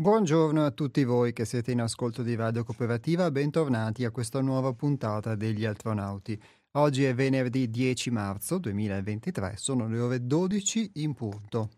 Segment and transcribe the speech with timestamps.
[0.00, 4.72] Buongiorno a tutti voi che siete in ascolto di Radio Cooperativa, bentornati a questa nuova
[4.72, 6.40] puntata degli Astronauti.
[6.78, 11.68] Oggi è venerdì 10 marzo 2023, sono le ore 12 in punto.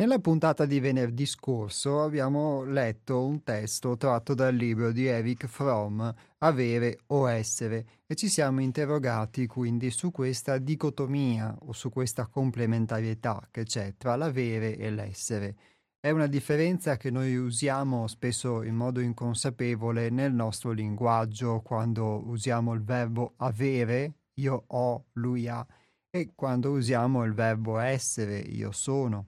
[0.04, 6.06] Nella puntata di venerdì scorso abbiamo letto un testo tratto dal libro di Eric Fromm,
[6.40, 13.48] Avere o essere, e ci siamo interrogati quindi su questa dicotomia o su questa complementarietà
[13.50, 15.56] che c'è tra l'avere e l'essere.
[16.02, 22.74] È una differenza che noi usiamo spesso in modo inconsapevole nel nostro linguaggio quando usiamo
[22.74, 25.66] il verbo avere, io ho, lui ha,
[26.10, 29.28] e quando usiamo il verbo essere, io sono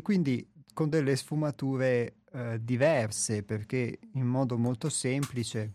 [0.00, 5.74] e quindi con delle sfumature eh, diverse, perché in modo molto semplice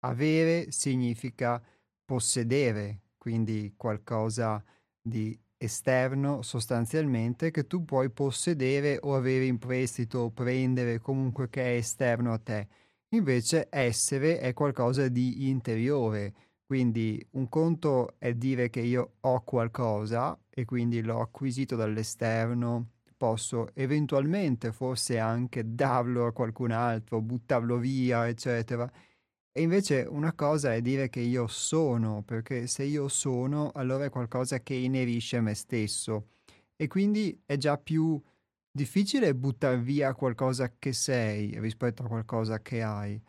[0.00, 1.62] avere significa
[2.04, 4.62] possedere, quindi qualcosa
[5.00, 11.62] di esterno sostanzialmente che tu puoi possedere o avere in prestito o prendere comunque che
[11.62, 12.66] è esterno a te.
[13.10, 16.34] Invece essere è qualcosa di interiore,
[16.66, 23.68] quindi un conto è dire che io ho qualcosa e quindi l'ho acquisito dall'esterno posso
[23.74, 28.90] eventualmente forse anche darlo a qualcun altro, buttarlo via, eccetera.
[29.52, 34.10] E invece una cosa è dire che io sono, perché se io sono, allora è
[34.10, 36.28] qualcosa che inerisce me stesso.
[36.76, 38.20] E quindi è già più
[38.70, 43.20] difficile buttare via qualcosa che sei rispetto a qualcosa che hai.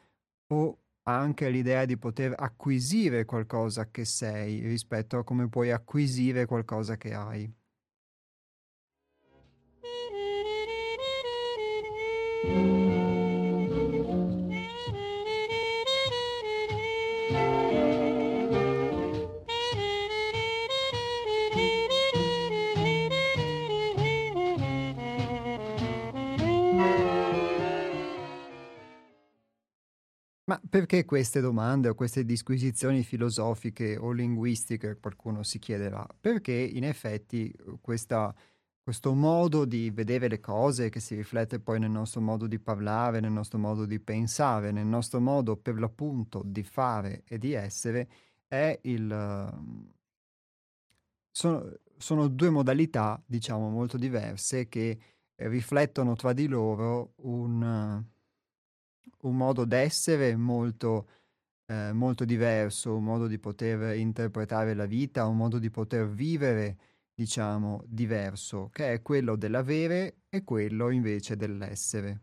[0.54, 6.98] O anche l'idea di poter acquisire qualcosa che sei rispetto a come puoi acquisire qualcosa
[6.98, 7.52] che hai.
[30.50, 36.08] Ma perché queste domande o queste disquisizioni filosofiche o linguistiche, qualcuno si chiederà?
[36.20, 38.34] Perché in effetti questa
[38.90, 43.20] questo modo di vedere le cose che si riflette poi nel nostro modo di parlare,
[43.20, 48.10] nel nostro modo di pensare, nel nostro modo per l'appunto di fare e di essere,
[48.48, 49.04] è il...
[49.04, 49.92] Mhmm,
[51.30, 54.98] sono, sono due modalità, diciamo, molto diverse che
[55.36, 58.04] riflettono tra di loro un,
[59.20, 61.08] un modo d'essere molto,
[61.68, 66.89] eh, molto diverso, un modo di poter interpretare la vita, un modo di poter vivere
[67.20, 72.22] diciamo, diverso, che è quello dell'avere e quello invece dell'essere.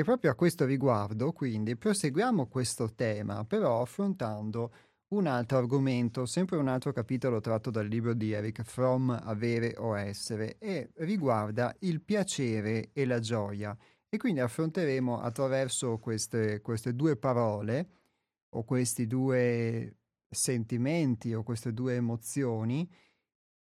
[0.00, 4.72] E proprio a questo riguardo, quindi, proseguiamo questo tema, però affrontando
[5.08, 9.98] un altro argomento, sempre un altro capitolo tratto dal libro di Eric Fromm, Avere o
[9.98, 13.76] Essere, e riguarda il piacere e la gioia.
[14.08, 17.88] E quindi affronteremo attraverso queste, queste due parole,
[18.54, 19.96] o questi due
[20.30, 22.90] sentimenti, o queste due emozioni,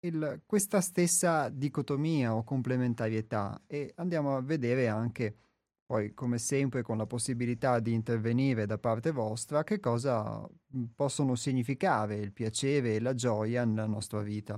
[0.06, 5.36] il, questa stessa dicotomia o complementarietà e andiamo a vedere anche
[5.92, 10.48] poi, come sempre, con la possibilità di intervenire da parte vostra, che cosa
[10.96, 14.58] possono significare il piacere e la gioia nella nostra vita.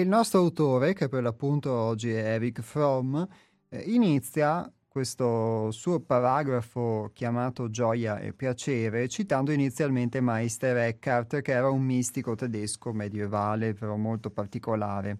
[0.00, 3.22] Il nostro autore, che per l'appunto oggi è Eric Fromm,
[3.68, 11.70] eh, inizia questo suo paragrafo chiamato Gioia e piacere, citando inizialmente Meister Eckhart, che era
[11.70, 15.18] un mistico tedesco medievale, però molto particolare.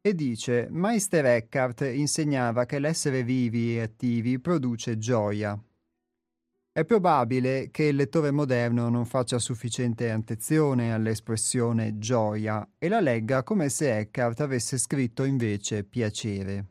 [0.00, 5.60] E dice: Meister Eckhart insegnava che l'essere vivi e attivi produce gioia,
[6.78, 13.42] è probabile che il lettore moderno non faccia sufficiente attenzione all'espressione gioia e la legga
[13.42, 16.66] come se Eckhart avesse scritto invece piacere.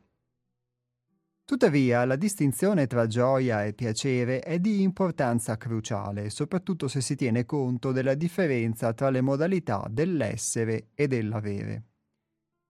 [1.43, 7.43] Tuttavia, la distinzione tra gioia e piacere è di importanza cruciale, soprattutto se si tiene
[7.43, 11.83] conto della differenza tra le modalità dell'essere e dell'avere.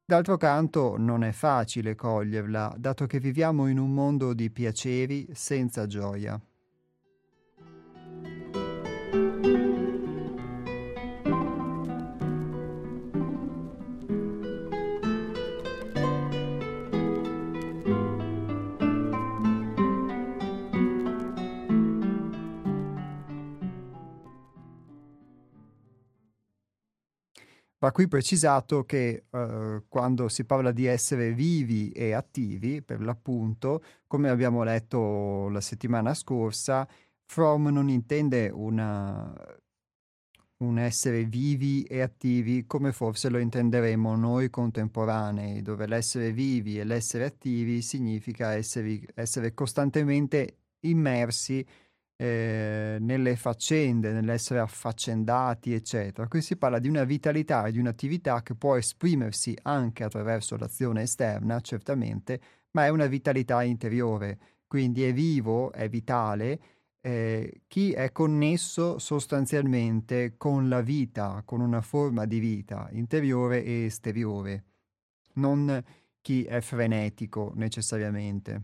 [0.03, 5.85] D'altro canto, non è facile coglierla, dato che viviamo in un mondo di piaceri senza
[5.85, 6.41] gioia.
[27.79, 33.83] Va qui precisato che uh, quando si parla di essere vivi e attivi, per l'appunto,
[34.07, 36.87] come abbiamo letto la settimana scorsa,
[37.29, 39.33] From non intende una,
[40.59, 46.83] un essere vivi e attivi come forse lo intenderemo noi contemporanei, dove l'essere vivi e
[46.83, 51.63] l'essere attivi significa essere, essere costantemente immersi
[52.15, 56.27] eh, nelle faccende, nell'essere affaccendati, eccetera.
[56.27, 61.03] Qui si parla di una vitalità e di un'attività che può esprimersi anche attraverso l'azione
[61.03, 62.41] esterna, certamente,
[62.71, 66.59] ma è una vitalità interiore, quindi è vivo, è vitale
[67.07, 73.85] eh, chi è connesso sostanzialmente con la vita, con una forma di vita interiore e
[73.85, 74.65] esteriore,
[75.35, 75.81] non
[76.19, 78.63] chi è frenetico necessariamente.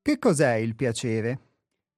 [0.00, 1.45] Che cos'è il piacere?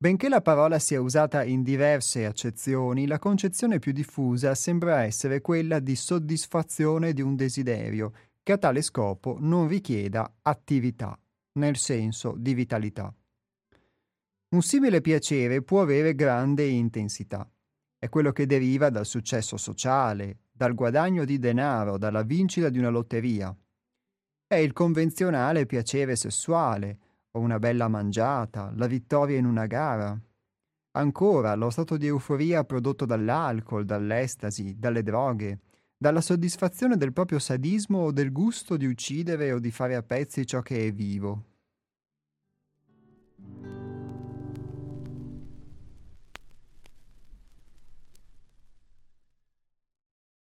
[0.00, 5.80] Benché la parola sia usata in diverse accezioni, la concezione più diffusa sembra essere quella
[5.80, 8.12] di soddisfazione di un desiderio,
[8.44, 11.18] che a tale scopo non richieda attività,
[11.54, 13.12] nel senso di vitalità.
[14.50, 17.50] Un simile piacere può avere grande intensità.
[17.98, 22.90] È quello che deriva dal successo sociale, dal guadagno di denaro, dalla vincita di una
[22.90, 23.52] lotteria.
[24.46, 26.98] È il convenzionale piacere sessuale,
[27.38, 30.18] o una bella mangiata, la vittoria in una gara.
[30.92, 35.60] Ancora lo stato di euforia prodotto dall'alcol, dall'estasi, dalle droghe,
[35.96, 40.44] dalla soddisfazione del proprio sadismo o del gusto di uccidere o di fare a pezzi
[40.44, 41.44] ciò che è vivo.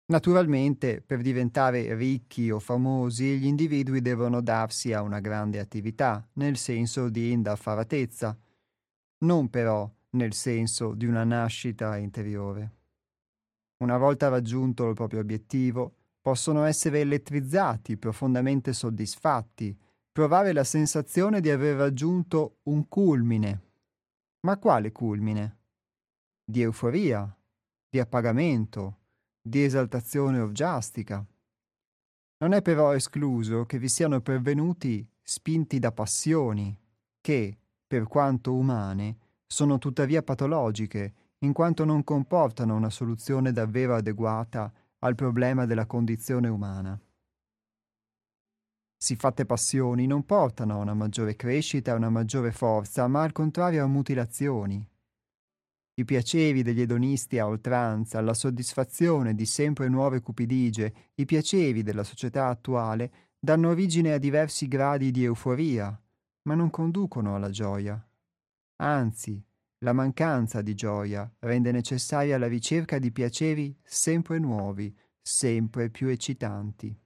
[0.07, 6.59] Naturalmente, per diventare ricchi o famosi, gli individui devono darsi a una grande attività, nel
[6.59, 8.39] senso di indaffaratezza,
[9.25, 12.73] non però nel senso di una nascita interiore.
[13.79, 19.77] Una volta raggiunto il proprio obiettivo, possono essere elettrizzati, profondamente soddisfatti,
[20.13, 23.63] provare la sensazione di aver raggiunto un culmine.
[24.41, 25.59] Ma quale culmine?
[26.45, 27.37] Di euforia,
[27.89, 28.99] di appagamento,
[29.47, 31.23] di esaltazione orgiastica.
[32.39, 36.75] Non è però escluso che vi siano pervenuti spinti da passioni
[37.21, 44.73] che, per quanto umane, sono tuttavia patologiche, in quanto non comportano una soluzione davvero adeguata
[45.01, 46.99] al problema della condizione umana.
[48.97, 53.85] Siffatte passioni non portano a una maggiore crescita e una maggiore forza, ma al contrario
[53.85, 54.83] a mutilazioni.
[55.97, 62.03] I piaceri degli edonisti a oltranza, la soddisfazione di sempre nuove cupidigie, i piaceri della
[62.03, 65.97] società attuale danno origine a diversi gradi di euforia,
[66.43, 68.05] ma non conducono alla gioia.
[68.77, 69.41] Anzi,
[69.85, 77.04] la mancanza di gioia rende necessaria la ricerca di piaceri sempre nuovi, sempre più eccitanti.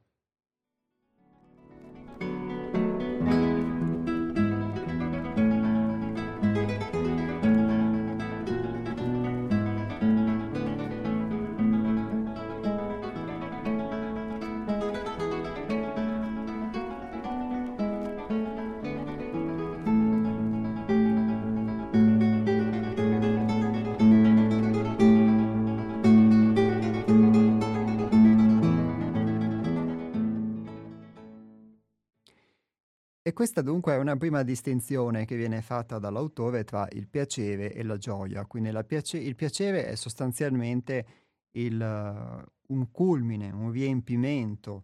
[33.39, 37.97] Questa dunque è una prima distinzione che viene fatta dall'autore tra il piacere e la
[37.97, 38.45] gioia.
[38.47, 41.07] Quindi la piace- il piacere è sostanzialmente
[41.53, 44.83] il, uh, un culmine, un riempimento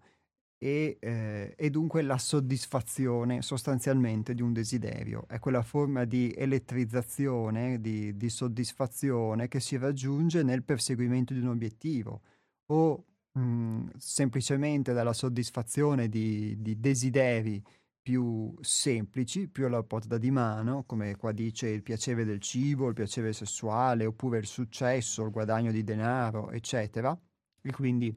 [0.56, 5.25] e, eh, dunque la soddisfazione sostanzialmente di un desiderio.
[5.26, 11.49] È quella forma di elettrizzazione, di, di soddisfazione che si raggiunge nel perseguimento di un
[11.49, 12.20] obiettivo
[12.66, 17.61] o mh, mm, semplicemente dalla soddisfazione di, di desideri
[18.04, 22.94] più semplici, più alla portata di mano, come qua dice il piacere del cibo, il
[22.94, 27.18] piacere sessuale, oppure il successo, il guadagno di denaro, eccetera,
[27.62, 28.14] e quindi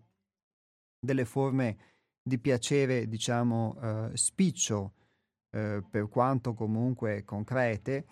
[1.00, 1.77] delle forme
[2.22, 4.94] di piacere, diciamo, eh, spiccio,
[5.51, 8.06] eh, per quanto comunque concrete,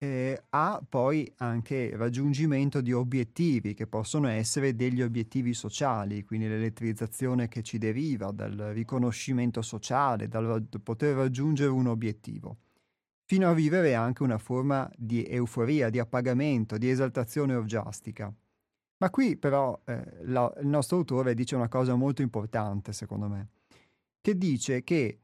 [0.00, 7.48] eh, ha poi anche raggiungimento di obiettivi che possono essere degli obiettivi sociali, quindi l'elettrizzazione
[7.48, 12.58] che ci deriva dal riconoscimento sociale, dal poter raggiungere un obiettivo,
[13.24, 18.32] fino a vivere anche una forma di euforia, di appagamento, di esaltazione orgiastica.
[19.00, 23.48] Ma qui però eh, la, il nostro autore dice una cosa molto importante, secondo me,
[24.20, 25.20] che dice che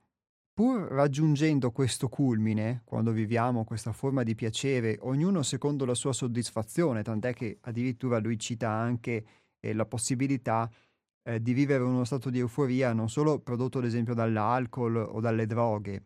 [0.54, 7.02] Pur raggiungendo questo culmine, quando viviamo questa forma di piacere, ognuno secondo la sua soddisfazione,
[7.02, 9.24] tant'è che addirittura lui cita anche
[9.58, 10.70] eh, la possibilità
[11.24, 15.46] eh, di vivere uno stato di euforia non solo prodotto ad esempio dall'alcol o dalle
[15.46, 16.04] droghe,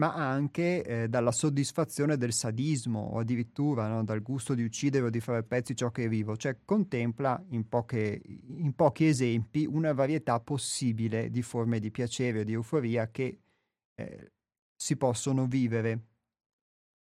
[0.00, 5.10] ma anche eh, dalla soddisfazione del sadismo o addirittura no, dal gusto di uccidere o
[5.10, 9.92] di fare pezzi ciò che è vivo, cioè contempla in, poche, in pochi esempi una
[9.92, 13.42] varietà possibile di forme di piacere o di euforia che
[13.96, 14.32] eh,
[14.74, 16.00] si possono vivere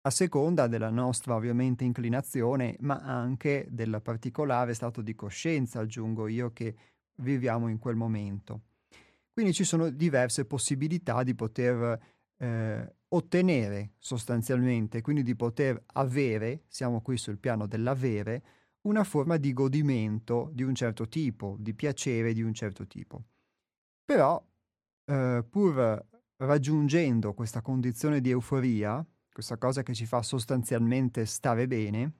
[0.07, 6.53] a seconda della nostra ovviamente inclinazione, ma anche del particolare stato di coscienza, aggiungo io,
[6.53, 6.75] che
[7.17, 8.63] viviamo in quel momento.
[9.33, 12.01] Quindi ci sono diverse possibilità di poter
[12.37, 18.43] eh, ottenere sostanzialmente, quindi di poter avere, siamo qui sul piano dell'avere,
[18.83, 23.25] una forma di godimento di un certo tipo, di piacere di un certo tipo.
[24.05, 24.41] Però,
[25.05, 26.07] eh, pur
[26.39, 32.13] raggiungendo questa condizione di euforia, questa cosa che ci fa sostanzialmente stare bene,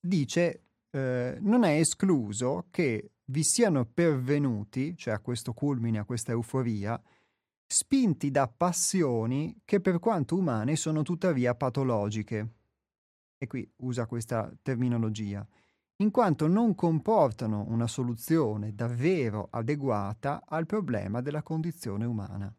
[0.00, 6.32] dice eh, non è escluso che vi siano pervenuti, cioè a questo culmine, a questa
[6.32, 7.00] euforia,
[7.66, 12.54] spinti da passioni che per quanto umane sono tuttavia patologiche.
[13.38, 15.46] E qui usa questa terminologia,
[15.96, 22.52] in quanto non comportano una soluzione davvero adeguata al problema della condizione umana.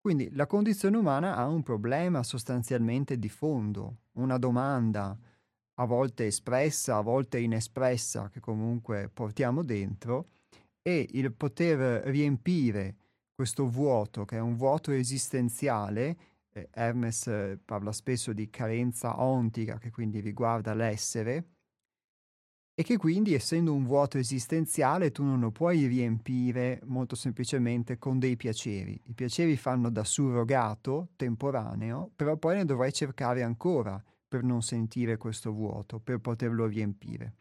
[0.00, 5.14] Quindi la condizione umana ha un problema sostanzialmente di fondo, una domanda
[5.74, 10.28] a volte espressa, a volte inespressa, che comunque portiamo dentro,
[10.80, 12.96] e il poter riempire
[13.34, 16.16] questo vuoto, che è un vuoto esistenziale,
[16.52, 21.44] eh, Hermes eh, parla spesso di carenza ontica, che quindi riguarda l'essere,
[22.74, 28.18] e che quindi essendo un vuoto esistenziale tu non lo puoi riempire molto semplicemente con
[28.18, 29.00] dei piaceri.
[29.06, 35.16] I piaceri fanno da surrogato temporaneo, però poi ne dovrai cercare ancora per non sentire
[35.16, 37.34] questo vuoto, per poterlo riempire.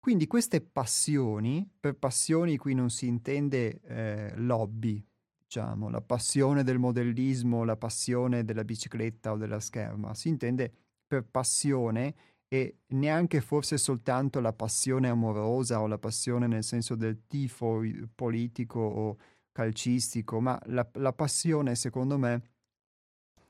[0.00, 5.04] Quindi queste passioni, per passioni qui non si intende eh, lobby,
[5.38, 10.72] diciamo, la passione del modellismo, la passione della bicicletta o della scherma, si intende
[11.06, 12.14] per passione
[12.48, 17.82] e neanche forse soltanto la passione amorosa o la passione nel senso del tifo
[18.14, 19.18] politico o
[19.52, 22.42] calcistico, ma la, la passione secondo me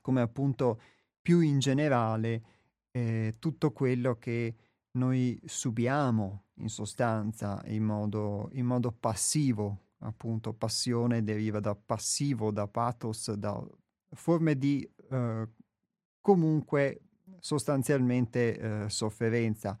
[0.01, 0.81] come appunto
[1.21, 2.43] più in generale
[2.91, 4.55] eh, tutto quello che
[4.91, 10.53] noi subiamo in sostanza in modo, in modo passivo, appunto.
[10.53, 13.63] Passione deriva da passivo, da pathos, da
[14.11, 15.47] forme di eh,
[16.19, 17.01] comunque
[17.39, 19.77] sostanzialmente eh, sofferenza,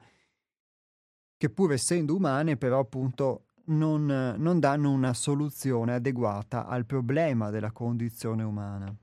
[1.37, 7.71] che pur essendo umane però appunto non, non danno una soluzione adeguata al problema della
[7.71, 8.93] condizione umana.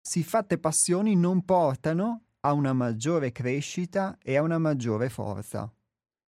[0.00, 5.72] Siffatte passioni non portano a una maggiore crescita e a una maggiore forza,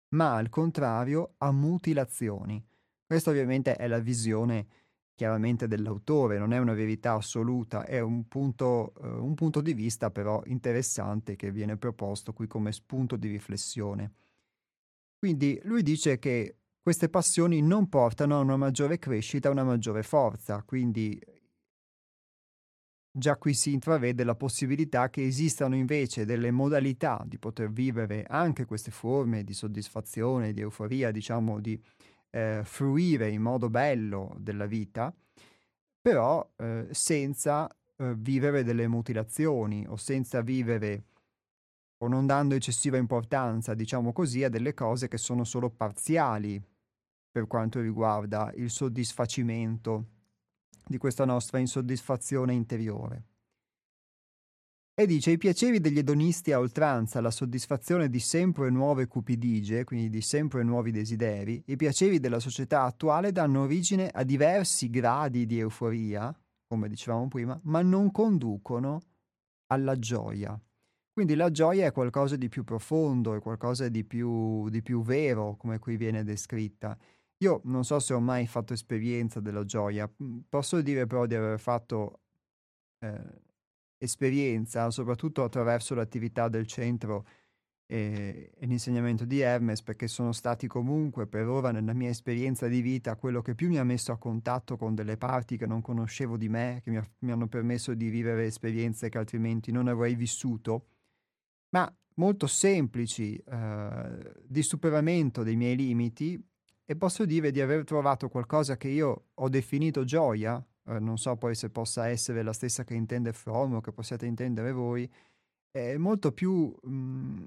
[0.10, 2.63] ma al contrario a mutilazioni.
[3.05, 4.67] Questa ovviamente è la visione
[5.15, 10.10] chiaramente dell'autore, non è una verità assoluta, è un punto, uh, un punto di vista
[10.10, 14.13] però interessante che viene proposto qui come spunto di riflessione.
[15.17, 20.03] Quindi lui dice che queste passioni non portano a una maggiore crescita, a una maggiore
[20.03, 21.17] forza, quindi
[23.15, 28.65] già qui si intravede la possibilità che esistano invece delle modalità di poter vivere anche
[28.65, 31.79] queste forme di soddisfazione, di euforia, diciamo di
[32.33, 35.13] eh, fruire in modo bello della vita,
[36.01, 41.03] però eh, senza eh, vivere delle mutilazioni o senza vivere
[41.97, 46.61] o non dando eccessiva importanza, diciamo così, a delle cose che sono solo parziali
[47.31, 50.07] per quanto riguarda il soddisfacimento
[50.85, 53.23] di questa nostra insoddisfazione interiore.
[54.95, 60.07] E dice i piaceri degli edonisti a oltranza, la soddisfazione di sempre nuove cupidigie, quindi
[60.07, 65.57] di sempre nuovi desideri, i piaceri della società attuale danno origine a diversi gradi di
[65.57, 66.31] euforia,
[66.68, 69.01] come dicevamo prima, ma non conducono
[69.72, 70.61] alla gioia.
[71.11, 75.55] Quindi la gioia è qualcosa di più profondo, è qualcosa di più, di più vero,
[75.55, 76.96] come qui viene descritta.
[77.37, 80.07] Io non so se ho mai fatto esperienza della gioia,
[80.48, 82.20] posso dire però di aver fatto
[83.00, 83.41] eh,
[84.03, 87.25] esperienza, soprattutto attraverso l'attività del centro
[87.85, 92.81] e, e, l'insegnamento di Hermes, perché sono stati comunque per ora nella mia esperienza di
[92.81, 96.37] vita quello che più mi ha messo a contatto con delle parti che non conoscevo
[96.37, 100.16] di me, che mi, ha, mi hanno permesso di vivere esperienze che altrimenti non avrei
[100.16, 100.87] vissuto,
[101.70, 106.42] ma molto semplici eh, di superamento dei miei limiti
[106.85, 111.35] e posso dire di aver trovato qualcosa che io ho definito gioia, eh, non so
[111.37, 115.09] poi se possa essere la stessa che intende From o che possiate intendere voi,
[115.72, 117.46] è molto più, mh, mm,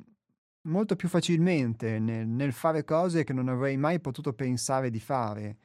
[0.68, 5.56] molto più facilmente nel, nel, fare cose che non avrei mai potuto pensare di fare,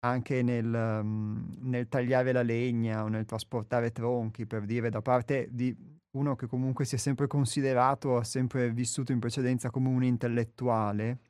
[0.00, 5.48] anche nel, um, nel tagliare la legna o nel trasportare tronchi, per dire, da parte
[5.50, 5.74] di
[6.12, 11.20] uno che comunque si è sempre considerato, ha sempre vissuto in precedenza come un intellettuale,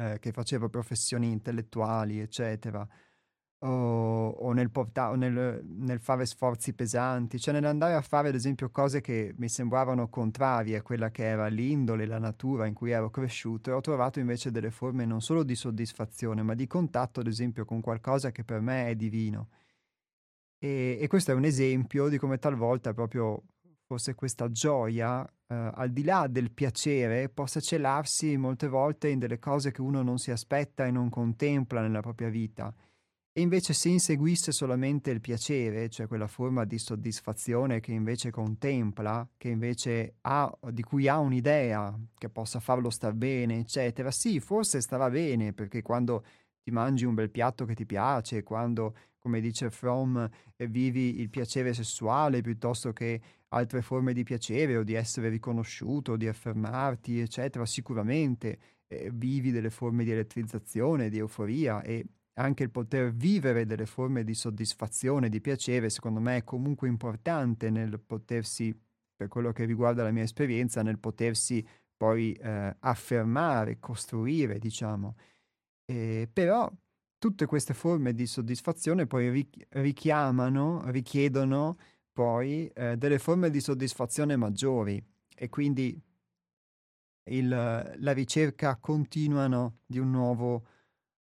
[0.00, 2.86] eh, che faceva professioni intellettuali, eccetera,
[3.60, 8.70] o, o, nel, porta- nel, nel, fare sforzi pesanti, cioè nell'andare a fare ad esempio
[8.70, 13.10] cose che mi sembravano contrarie a quella che era l'indole, la natura in cui ero
[13.10, 17.26] cresciuto, e ho trovato invece delle forme non solo di soddisfazione, ma di contatto ad
[17.26, 19.48] esempio con qualcosa che per me è divino.
[20.58, 23.42] E, e questo è un esempio di come talvolta proprio
[23.86, 29.38] forse questa gioia, eh, al di là del piacere, possa celarsi molte volte in delle
[29.38, 32.72] cose che uno non si aspetta e non contempla nella propria vita.
[33.38, 39.28] E invece se inseguisse solamente il piacere, cioè quella forma di soddisfazione che invece contempla,
[39.36, 44.80] che invece ha, di cui ha un'idea, che possa farlo star bene, eccetera, sì, forse
[44.80, 46.24] starà bene, perché quando
[46.64, 50.20] ti mangi un bel piatto che ti piace, quando, come dice Fromm,
[50.56, 53.20] vivi il piacere sessuale piuttosto che
[53.50, 59.70] altre forme di piacere o di essere riconosciuto, di affermarti, eccetera, sicuramente eh, vivi delle
[59.70, 62.04] forme di elettrizzazione, di euforia e
[62.38, 67.70] anche il poter vivere delle forme di soddisfazione, di piacere, secondo me è comunque importante
[67.70, 68.76] nel potersi,
[69.14, 75.16] per quello che riguarda la mia esperienza, nel potersi poi eh, affermare, costruire, diciamo.
[75.84, 76.70] Eh, però
[77.18, 81.76] tutte queste forme di soddisfazione poi richiamano, richiedono
[82.12, 85.02] poi eh, delle forme di soddisfazione maggiori
[85.34, 86.00] e quindi
[87.30, 90.66] il, la ricerca continua di un nuovo,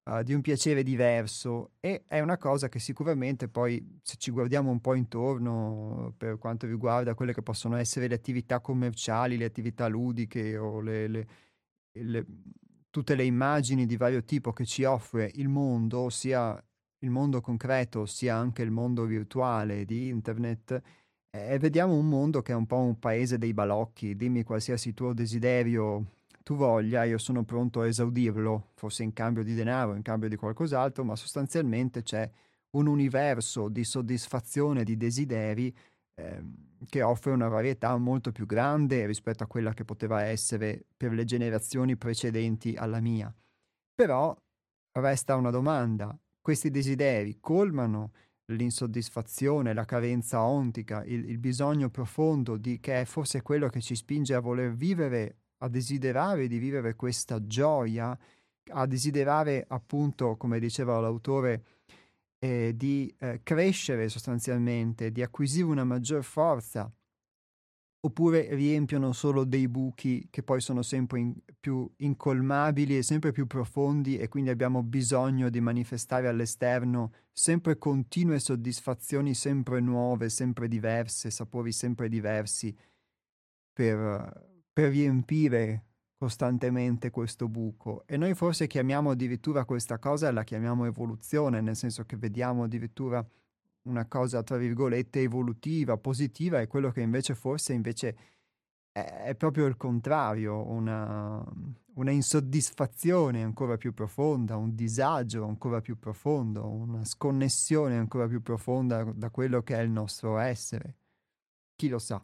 [0.04, 4.70] uh, di un piacere diverso e è una cosa che sicuramente poi se ci guardiamo
[4.70, 9.86] un po' intorno per quanto riguarda quelle che possono essere le attività commerciali, le attività
[9.86, 11.26] ludiche o le, le,
[11.92, 12.26] le,
[12.90, 16.62] tutte le immagini di vario tipo che ci offre il mondo, sia
[17.02, 20.80] il mondo concreto sia anche il mondo virtuale di internet
[21.30, 25.14] e vediamo un mondo che è un po' un paese dei balocchi, dimmi qualsiasi tuo
[25.14, 30.28] desiderio tu voglia, io sono pronto a esaudirlo, forse in cambio di denaro, in cambio
[30.28, 32.28] di qualcos'altro, ma sostanzialmente c'è
[32.70, 35.74] un universo di soddisfazione, di desideri
[36.14, 36.42] eh,
[36.88, 41.24] che offre una varietà molto più grande rispetto a quella che poteva essere per le
[41.24, 43.32] generazioni precedenti alla mia.
[43.94, 44.36] Però
[44.92, 48.12] resta una domanda, questi desideri colmano
[48.46, 53.94] l'insoddisfazione, la carenza ontica, il, il bisogno profondo di che è forse quello che ci
[53.94, 58.16] spinge a voler vivere, a desiderare di vivere questa gioia,
[58.70, 61.64] a desiderare appunto, come diceva l'autore,
[62.38, 66.92] eh, di eh, crescere sostanzialmente, di acquisire una maggior forza,
[68.04, 73.46] oppure riempiono solo dei buchi che poi sono sempre in, più incolmabili e sempre più
[73.46, 81.30] profondi e quindi abbiamo bisogno di manifestare all'esterno sempre continue soddisfazioni, sempre nuove, sempre diverse,
[81.30, 82.76] sapori sempre diversi
[83.72, 85.84] per, per riempire
[86.16, 92.04] costantemente questo buco e noi forse chiamiamo addirittura questa cosa, la chiamiamo evoluzione, nel senso
[92.04, 93.26] che vediamo addirittura
[93.82, 98.16] una cosa, tra virgolette, evolutiva, positiva, e quello che invece forse invece
[98.92, 101.42] è, proprio il contrario, una,
[101.94, 109.02] una, insoddisfazione ancora più profonda, un disagio ancora più profondo, una sconnessione ancora più profonda
[109.02, 110.96] da quello che è il nostro essere.
[111.74, 112.22] Chi lo sa?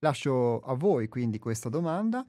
[0.00, 2.24] Lascio a voi quindi questa domanda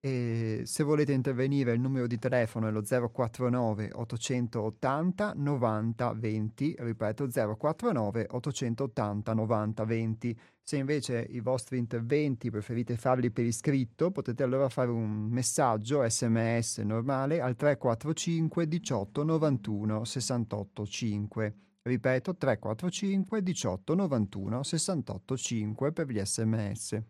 [0.00, 7.26] e se volete intervenire il numero di telefono è lo 049 880 90 20, ripeto
[7.26, 10.38] 049 880 90 20.
[10.62, 16.78] Se invece i vostri interventi preferite farli per iscritto, potete allora fare un messaggio sms
[16.78, 21.54] normale al 345 18 91 68 5.
[21.82, 27.02] Ripeto 345 18 91 68 5 per gli sms.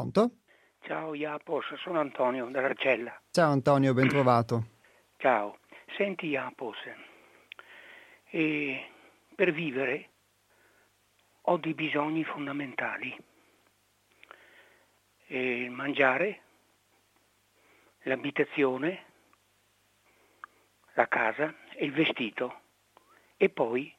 [0.00, 0.30] Pronto?
[0.80, 3.20] Ciao Iapos, sono Antonio dell'Arcella.
[3.30, 4.68] Ciao Antonio, ben trovato.
[5.18, 5.58] Ciao,
[5.94, 6.78] senti Iapos,
[8.30, 8.90] e
[9.34, 10.08] per vivere
[11.42, 13.14] ho dei bisogni fondamentali.
[15.26, 16.40] E il mangiare,
[18.04, 19.04] l'abitazione,
[20.94, 22.60] la casa e il vestito
[23.36, 23.94] e poi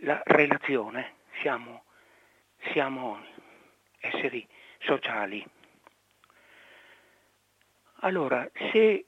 [0.00, 1.14] la relazione.
[1.40, 1.84] Siamo,
[2.72, 3.24] siamo
[4.00, 4.46] esseri
[4.80, 5.44] sociali.
[8.00, 9.06] Allora, se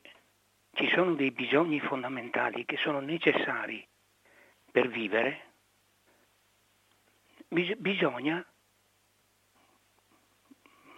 [0.72, 3.86] ci sono dei bisogni fondamentali che sono necessari
[4.70, 5.40] per vivere,
[7.48, 8.44] bis- bisogna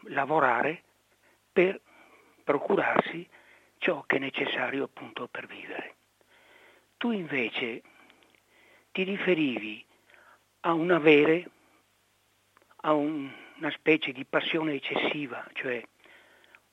[0.09, 0.83] lavorare
[1.53, 1.81] per
[2.43, 3.29] procurarsi
[3.79, 5.97] ciò che è necessario appunto per vivere.
[6.97, 7.83] Tu invece
[8.93, 9.85] ti riferivi
[10.61, 11.51] a un avere,
[12.83, 15.83] a un una specie di passione eccessiva, cioè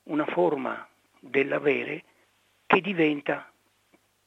[0.03, 0.87] una forma
[1.19, 2.03] dell'avere
[2.65, 3.51] che diventa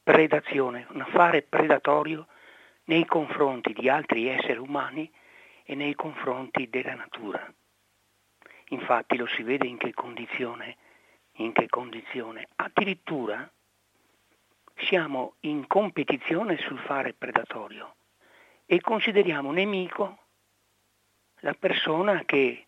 [0.02, 2.26] predazione, un affare predatorio
[2.84, 5.10] nei confronti di altri esseri umani
[5.64, 7.52] e nei confronti della natura.
[8.68, 10.76] Infatti lo si vede in che condizione,
[11.38, 12.48] in che condizione.
[12.56, 13.50] Addirittura
[14.76, 17.94] siamo in competizione sul fare predatorio
[18.66, 20.23] e consideriamo nemico
[21.44, 22.66] la persona che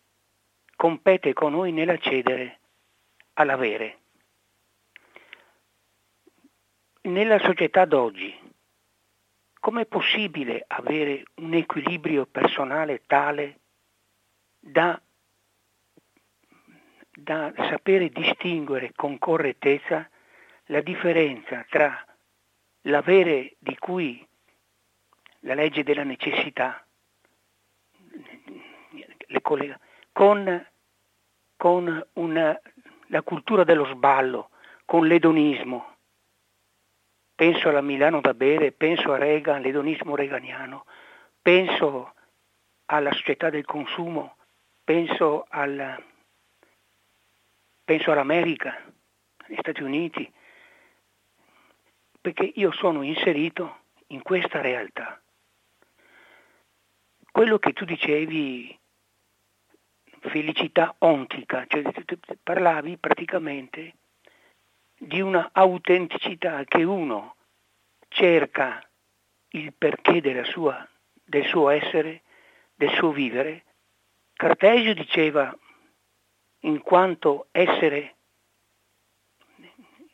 [0.75, 2.59] compete con noi nell'accedere
[3.33, 3.97] all'avere.
[7.01, 8.37] Nella società d'oggi,
[9.59, 13.59] com'è possibile avere un equilibrio personale tale
[14.59, 15.01] da,
[17.09, 20.07] da sapere distinguere con correttezza
[20.65, 22.05] la differenza tra
[22.81, 24.23] l'avere di cui
[25.39, 26.86] la legge della necessità
[29.27, 29.79] le collega,
[30.11, 30.65] con,
[31.55, 32.59] con una,
[33.07, 34.49] la cultura dello sballo,
[34.85, 35.95] con l'edonismo.
[37.35, 40.85] Penso alla Milano da bere, penso a Reagan, l'edonismo reganiano,
[41.41, 42.13] penso
[42.85, 44.37] alla società del consumo,
[44.83, 46.03] penso, al,
[47.83, 48.81] penso all'America,
[49.37, 50.31] agli Stati Uniti,
[52.19, 55.21] perché io sono inserito in questa realtà.
[57.31, 58.77] Quello che tu dicevi
[60.21, 61.83] felicità ontica, cioè
[62.41, 63.93] parlavi praticamente
[64.97, 67.35] di una autenticità che uno
[68.07, 68.81] cerca
[69.49, 70.87] il perché sua,
[71.23, 72.23] del suo essere,
[72.75, 73.63] del suo vivere.
[74.33, 75.55] Cartesio diceva,
[76.61, 78.15] in quanto essere,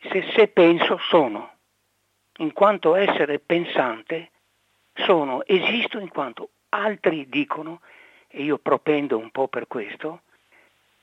[0.09, 1.51] se, se penso sono,
[2.37, 4.31] in quanto essere pensante
[4.93, 7.81] sono, esisto in quanto altri dicono,
[8.35, 10.23] e io propendo un po' per questo,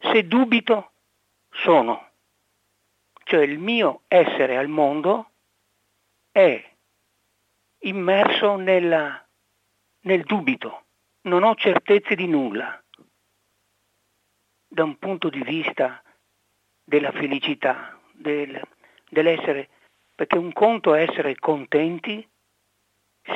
[0.00, 0.90] se dubito
[1.48, 2.10] sono,
[3.22, 5.30] cioè il mio essere al mondo
[6.32, 6.68] è
[7.82, 9.24] immerso nella,
[10.00, 10.82] nel dubito,
[11.22, 12.82] non ho certezze di nulla.
[14.66, 16.02] Da un punto di vista
[16.82, 18.60] della felicità, del,
[19.08, 19.68] dell'essere,
[20.16, 22.28] perché un conto è essere contenti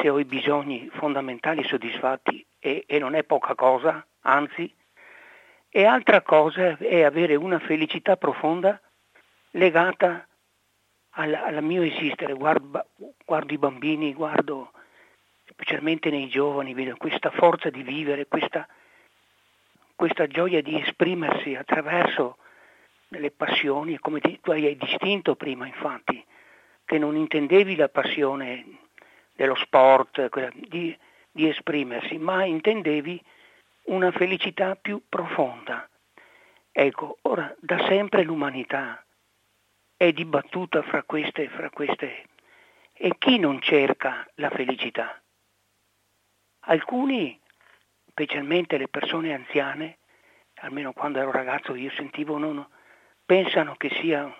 [0.01, 4.73] se ho i bisogni fondamentali soddisfatti e, e non è poca cosa, anzi,
[5.69, 8.81] e altra cosa è avere una felicità profonda
[9.51, 10.27] legata
[11.17, 12.87] al, al mio esistere, guardo,
[13.25, 14.71] guardo, i bambini, guardo
[15.45, 18.67] specialmente nei giovani, vedo questa forza di vivere, questa,
[19.95, 22.39] questa gioia di esprimersi attraverso
[23.09, 26.25] le passioni, come tu hai distinto prima infatti,
[26.85, 28.65] che non intendevi la passione
[29.35, 30.29] dello sport,
[30.69, 30.97] di,
[31.31, 33.23] di esprimersi, ma intendevi
[33.85, 35.89] una felicità più profonda.
[36.73, 39.05] Ecco, ora da sempre l'umanità
[39.97, 42.27] è dibattuta fra queste, fra queste.
[42.93, 45.21] E chi non cerca la felicità?
[46.67, 47.39] Alcuni,
[48.09, 49.99] specialmente le persone anziane,
[50.57, 52.67] almeno quando ero ragazzo io sentivo, non,
[53.25, 54.33] pensano che sia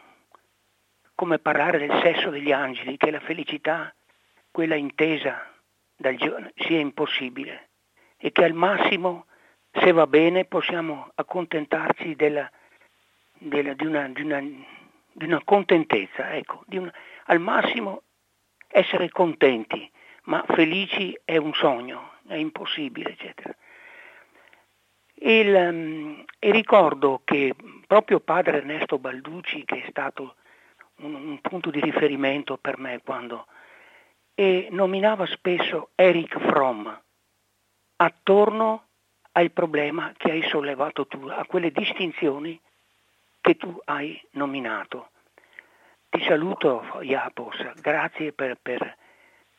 [1.15, 3.95] come parlare del sesso degli angeli, che la felicità,
[4.55, 5.51] quella intesa
[5.97, 7.71] dal giorno, sia impossibile
[8.17, 9.27] e che al massimo,
[9.73, 12.49] se va bene, possiamo accontentarci della,
[13.37, 16.89] della, di, una, di, una, di una contentezza, ecco, un,
[17.25, 18.03] al massimo
[18.69, 19.91] essere contenti,
[20.27, 23.53] ma felici è un sogno, è impossibile, eccetera.
[25.15, 27.57] Il, um, e ricordo che
[27.89, 30.37] proprio padre Ernesto Balducci, che è stato
[30.99, 33.47] un, un punto di riferimento per me quando
[34.35, 36.89] e nominava spesso Eric Fromm
[37.97, 38.87] attorno
[39.33, 42.61] al problema che hai sollevato tu, a quelle distinzioni
[43.41, 45.11] che tu hai nominato.
[46.09, 48.97] Ti saluto Iapos, grazie per, per,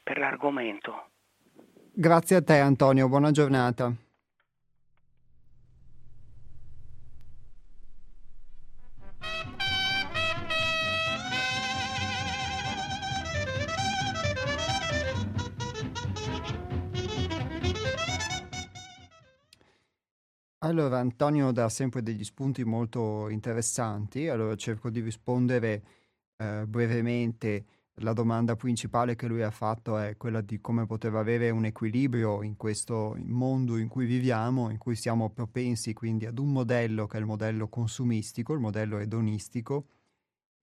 [0.03, 1.09] per l'argomento.
[1.93, 3.93] Grazie a te Antonio, buona giornata.
[20.65, 25.83] Allora, Antonio dà sempre degli spunti molto interessanti, allora cerco di rispondere
[26.37, 27.65] eh, brevemente.
[27.99, 32.41] La domanda principale che lui ha fatto è quella di come poter avere un equilibrio
[32.41, 37.17] in questo mondo in cui viviamo, in cui siamo propensi quindi ad un modello che
[37.17, 39.85] è il modello consumistico, il modello edonistico,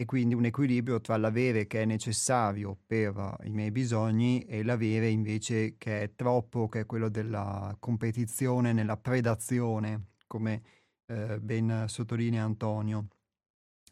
[0.02, 5.08] e quindi un equilibrio tra l'avere che è necessario per i miei bisogni e l'avere
[5.08, 10.62] invece che è troppo, che è quello della competizione nella predazione, come
[11.06, 13.06] eh, ben sottolinea Antonio.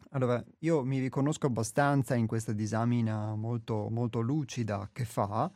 [0.09, 5.49] Allora, io mi riconosco abbastanza in questa disamina molto, molto lucida che fa,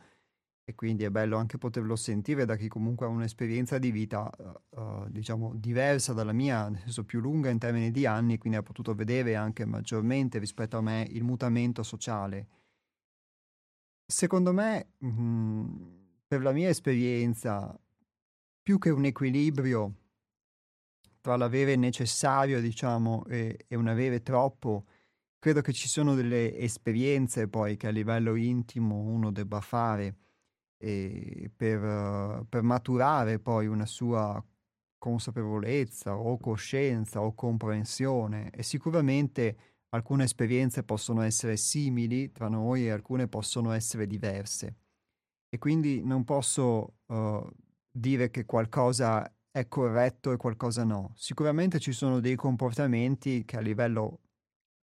[0.68, 4.28] e quindi è bello anche poterlo sentire da chi comunque ha un'esperienza di vita,
[4.70, 8.64] uh, diciamo, diversa dalla mia, nel senso più lunga in termini di anni, quindi ha
[8.64, 12.48] potuto vedere anche maggiormente rispetto a me il mutamento sociale.
[14.04, 15.66] Secondo me, mh,
[16.26, 17.78] per la mia esperienza,
[18.60, 19.94] più che un equilibrio
[21.20, 24.86] tra l'avere necessario, diciamo, e, e un avere troppo,
[25.38, 30.16] credo che ci sono delle esperienze poi che a livello intimo uno debba fare
[30.76, 34.42] e per, per maturare poi una sua
[34.98, 39.56] consapevolezza o coscienza o comprensione e sicuramente
[39.90, 44.76] alcune esperienze possono essere simili tra noi e alcune possono essere diverse
[45.48, 47.48] e quindi non posso uh,
[47.90, 51.12] dire che qualcosa è corretto e qualcosa no.
[51.14, 54.20] Sicuramente ci sono dei comportamenti che a livello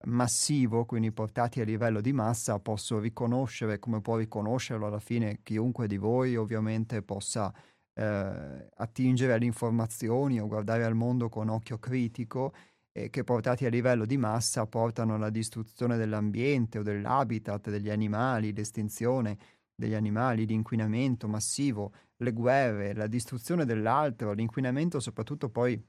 [0.05, 5.87] massivo, quindi portati a livello di massa, posso riconoscere come può riconoscerlo alla fine chiunque
[5.87, 7.53] di voi ovviamente possa
[7.93, 12.53] eh, attingere alle informazioni o guardare al mondo con occhio critico
[12.91, 18.53] e che portati a livello di massa portano alla distruzione dell'ambiente o dell'habitat degli animali,
[18.53, 19.37] l'estinzione
[19.75, 25.81] degli animali, l'inquinamento massivo, le guerre, la distruzione dell'altro, l'inquinamento soprattutto poi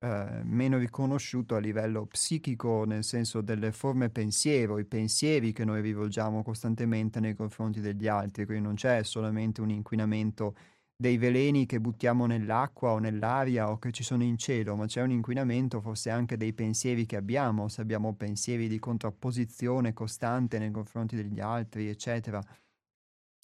[0.00, 5.80] eh, meno riconosciuto a livello psichico, nel senso delle forme pensiero, i pensieri che noi
[5.80, 10.54] rivolgiamo costantemente nei confronti degli altri, quindi non c'è solamente un inquinamento
[11.00, 15.02] dei veleni che buttiamo nell'acqua o nell'aria o che ci sono in cielo, ma c'è
[15.02, 20.70] un inquinamento forse anche dei pensieri che abbiamo, se abbiamo pensieri di contrapposizione costante nei
[20.70, 22.40] confronti degli altri, eccetera.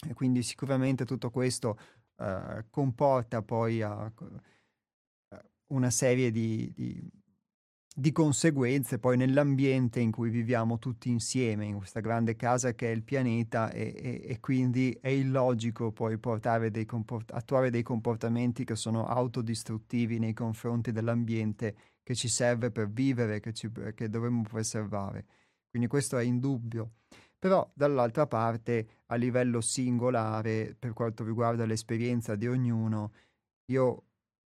[0.07, 1.77] E quindi sicuramente tutto questo
[2.17, 4.11] eh, comporta poi a,
[5.67, 7.09] una serie di, di
[7.97, 12.93] di conseguenze poi nell'ambiente in cui viviamo tutti insieme, in questa grande casa che è
[12.93, 16.19] il pianeta e, e, e quindi è illogico poi
[16.69, 22.89] dei comport- attuare dei comportamenti che sono autodistruttivi nei confronti dell'ambiente che ci serve per
[22.89, 25.25] vivere, che, ci, che dovremmo preservare.
[25.69, 26.95] Quindi questo è indubbio.
[27.39, 33.13] Però dall'altra parte, a livello singolare, per quanto riguarda l'esperienza di ognuno,
[33.71, 34.03] io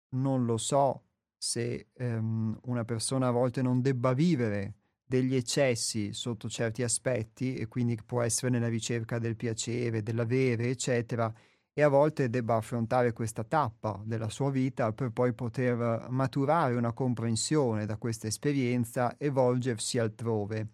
[0.09, 1.05] non lo so
[1.39, 4.73] se ehm, una persona a volte non debba vivere
[5.05, 11.33] degli eccessi sotto certi aspetti e quindi può essere nella ricerca del piacere, dell'avere, eccetera,
[11.73, 16.91] e a volte debba affrontare questa tappa della sua vita per poi poter maturare una
[16.91, 20.67] comprensione da questa esperienza e volgersi altrove.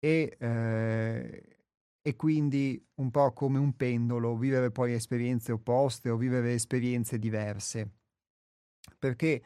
[0.00, 1.56] E, eh,
[2.02, 7.90] e quindi un po' come un pendolo, vivere poi esperienze opposte o vivere esperienze diverse.
[8.98, 9.42] Perché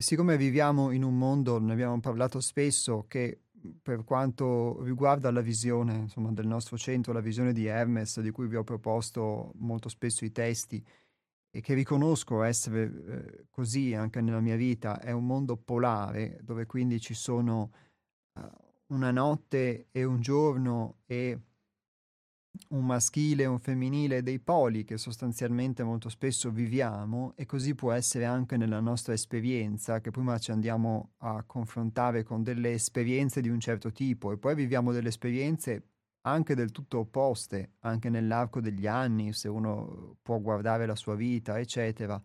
[0.00, 3.42] siccome viviamo in un mondo, ne abbiamo parlato spesso, che
[3.82, 8.48] per quanto riguarda la visione insomma, del nostro centro, la visione di Hermes, di cui
[8.48, 10.82] vi ho proposto molto spesso i testi,
[11.50, 16.64] e che riconosco essere eh, così anche nella mia vita, è un mondo polare, dove
[16.64, 17.70] quindi ci sono
[18.40, 21.38] uh, una notte e un giorno e
[22.70, 27.92] un maschile e un femminile dei poli che sostanzialmente molto spesso viviamo e così può
[27.92, 33.48] essere anche nella nostra esperienza che prima ci andiamo a confrontare con delle esperienze di
[33.48, 35.84] un certo tipo e poi viviamo delle esperienze
[36.22, 41.58] anche del tutto opposte, anche nell'arco degli anni, se uno può guardare la sua vita,
[41.58, 42.20] eccetera.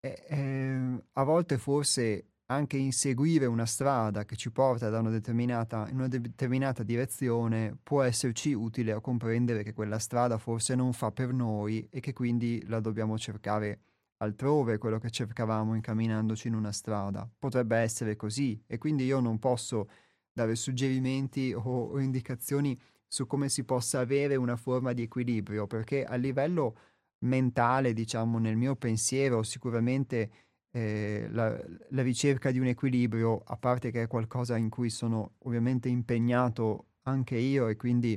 [0.00, 5.88] E, eh, a volte forse anche inseguire una strada che ci porta da una determinata,
[5.88, 11.10] in una determinata direzione può esserci utile a comprendere che quella strada forse non fa
[11.10, 13.80] per noi e che quindi la dobbiamo cercare
[14.18, 17.28] altrove, quello che cercavamo incamminandoci in una strada.
[17.38, 19.88] Potrebbe essere così e quindi io non posso
[20.32, 26.04] dare suggerimenti o, o indicazioni su come si possa avere una forma di equilibrio, perché
[26.04, 26.76] a livello
[27.24, 30.30] mentale, diciamo, nel mio pensiero, sicuramente
[30.72, 31.56] eh, la,
[31.90, 36.86] la, ricerca di un equilibrio, a parte che è qualcosa in cui sono ovviamente impegnato
[37.02, 38.14] anche io e quindi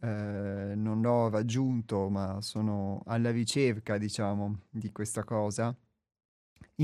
[0.00, 5.76] eh, non l'ho raggiunto, ma sono alla ricerca, diciamo, di questa cosa,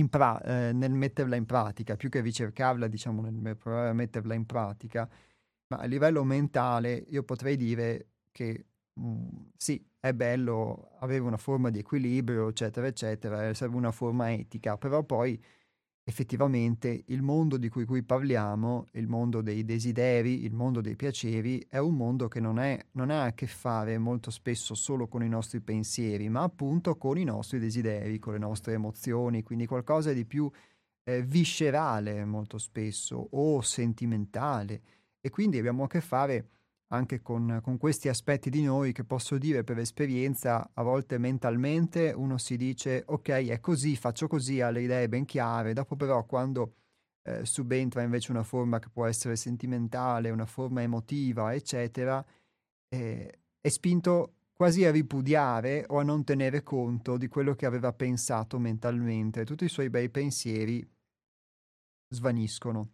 [0.08, 4.46] pra- eh, nel metterla in pratica, più che ricercarla, diciamo, nel provare a metterla in
[4.46, 5.08] pratica,
[5.68, 8.66] ma a livello mentale io potrei dire che
[9.00, 14.76] mm, sì, è bello avere una forma di equilibrio, eccetera, eccetera, serve una forma etica,
[14.76, 15.40] però poi
[16.06, 21.64] effettivamente il mondo di cui, cui parliamo, il mondo dei desideri, il mondo dei piaceri,
[21.68, 25.22] è un mondo che non, è, non ha a che fare molto spesso solo con
[25.22, 30.12] i nostri pensieri, ma appunto con i nostri desideri, con le nostre emozioni, quindi qualcosa
[30.12, 30.50] di più
[31.04, 34.82] eh, viscerale molto spesso o sentimentale.
[35.20, 36.48] E quindi abbiamo a che fare
[36.88, 42.12] anche con, con, questi aspetti di noi che posso dire per esperienza, a volte mentalmente
[42.14, 46.24] uno si dice ok è così, faccio così, ha le idee ben chiare, dopo però
[46.24, 46.74] quando
[47.22, 52.24] eh, subentra invece una forma che può essere sentimentale, una forma emotiva, eccetera,
[52.88, 57.92] eh, è spinto quasi a ripudiare o a non tenere conto di quello che aveva
[57.92, 60.86] pensato mentalmente, tutti i suoi bei pensieri
[62.08, 62.90] svaniscono.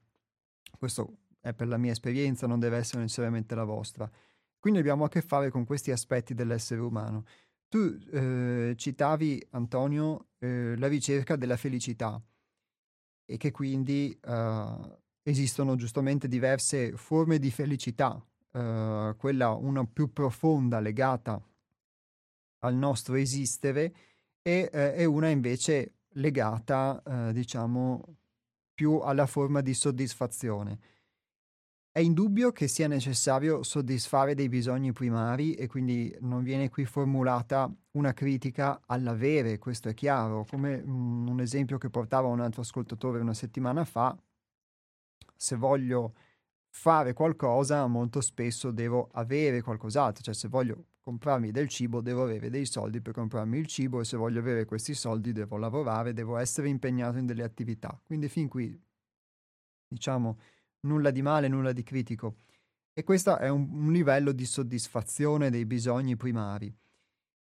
[0.79, 4.11] Questo è per la mia esperienza, non deve essere necessariamente la vostra.
[4.59, 7.25] Quindi abbiamo a che fare con questi aspetti dell'essere umano.
[7.69, 12.21] Tu eh, citavi, Antonio, eh, la ricerca della felicità
[13.25, 18.23] e che quindi eh, esistono giustamente diverse forme di felicità,
[18.53, 21.41] eh, quella una più profonda legata
[22.63, 23.95] al nostro esistere
[24.43, 28.17] e, eh, e una invece legata, eh, diciamo,
[28.75, 30.79] più alla forma di soddisfazione.
[31.93, 37.69] È indubbio che sia necessario soddisfare dei bisogni primari e quindi non viene qui formulata
[37.93, 43.19] una critica all'avere, questo è chiaro, come mm, un esempio che portava un altro ascoltatore
[43.19, 44.17] una settimana fa,
[45.35, 46.15] se voglio
[46.69, 52.51] fare qualcosa molto spesso devo avere qualcos'altro, cioè se voglio comprarmi del cibo devo avere
[52.51, 56.37] dei soldi per comprarmi il cibo e se voglio avere questi soldi devo lavorare, devo
[56.37, 58.01] essere impegnato in delle attività.
[58.07, 58.81] Quindi fin qui
[59.89, 60.39] diciamo
[60.81, 62.37] nulla di male, nulla di critico.
[62.93, 66.75] E questo è un, un livello di soddisfazione dei bisogni primari.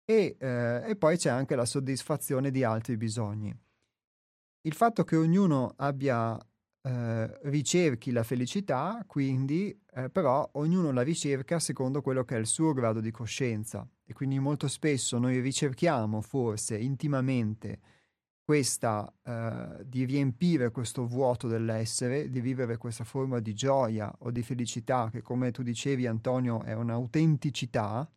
[0.05, 3.55] E, eh, e poi c'è anche la soddisfazione di altri bisogni.
[4.63, 6.39] Il fatto che ognuno abbia
[6.83, 12.47] eh, ricerchi la felicità, quindi eh, però ognuno la ricerca secondo quello che è il
[12.47, 17.81] suo grado di coscienza e quindi molto spesso noi ricerchiamo forse intimamente
[18.51, 24.43] questa eh, di riempire questo vuoto dell'essere, di vivere questa forma di gioia o di
[24.43, 28.11] felicità che come tu dicevi Antonio è un'autenticità,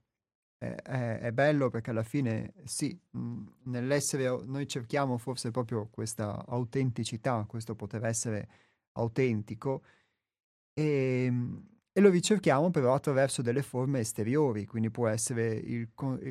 [0.58, 6.44] è, è, è bello perché alla fine sì, mh, nell'essere noi cerchiamo forse proprio questa
[6.48, 8.50] autenticità, questo poter essere
[8.94, 9.84] autentico.
[10.74, 15.88] E, ehm, e lo ricerchiamo però attraverso delle forme esteriori, quindi può essere il,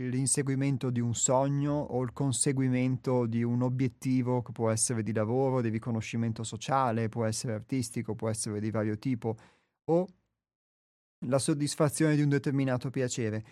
[0.08, 5.60] l'inseguimento di un sogno o il conseguimento di un obiettivo che può essere di lavoro,
[5.60, 9.36] di riconoscimento sociale, può essere artistico, può essere di vario tipo,
[9.84, 10.06] o
[11.26, 13.44] la soddisfazione di un determinato piacere.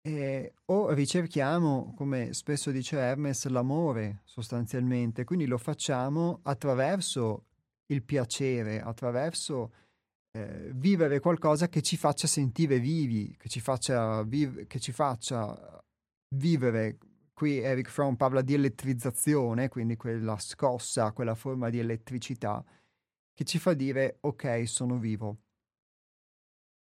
[0.00, 7.44] Eh, o ricerchiamo, come spesso dice Hermes, l'amore sostanzialmente, quindi lo facciamo attraverso
[7.88, 9.72] il piacere, attraverso
[10.32, 15.82] eh, vivere qualcosa che ci faccia sentire vivi, che ci faccia, viv- che ci faccia
[16.36, 16.98] vivere.
[17.32, 22.62] Qui Eric Fromm parla di elettrizzazione, quindi quella scossa, quella forma di elettricità
[23.32, 25.38] che ci fa dire ok, sono vivo.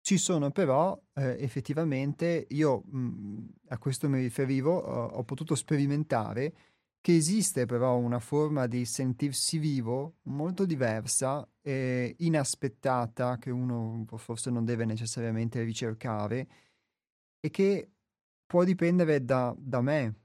[0.02, 6.54] Ci sono però eh, effettivamente, io mh, a questo mi riferivo, ho, ho potuto sperimentare
[7.02, 14.50] che esiste però una forma di sentirsi vivo molto diversa e inaspettata che uno forse
[14.50, 16.48] non deve necessariamente ricercare
[17.40, 17.92] e che
[18.46, 20.16] può dipendere da, da me,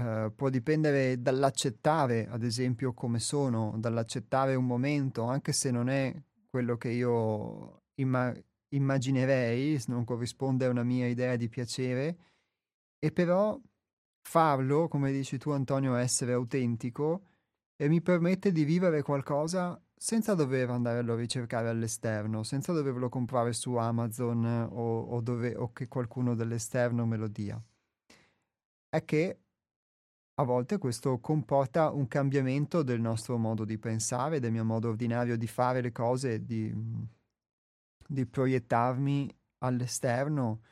[0.00, 6.14] uh, può dipendere dall'accettare ad esempio come sono, dall'accettare un momento anche se non è
[6.48, 8.34] quello che io imma-
[8.68, 12.16] immaginerei, non corrisponde a una mia idea di piacere
[12.98, 13.60] e però
[14.22, 17.26] farlo, come dici tu Antonio, essere autentico
[17.76, 23.52] e mi permette di vivere qualcosa senza dover andarlo a ricercare all'esterno, senza doverlo comprare
[23.52, 27.62] su Amazon o, o, dove, o che qualcuno dell'esterno me lo dia.
[28.88, 29.38] È che
[30.34, 35.36] a volte questo comporta un cambiamento del nostro modo di pensare, del mio modo ordinario
[35.36, 36.74] di fare le cose, di,
[38.08, 40.62] di proiettarmi all'esterno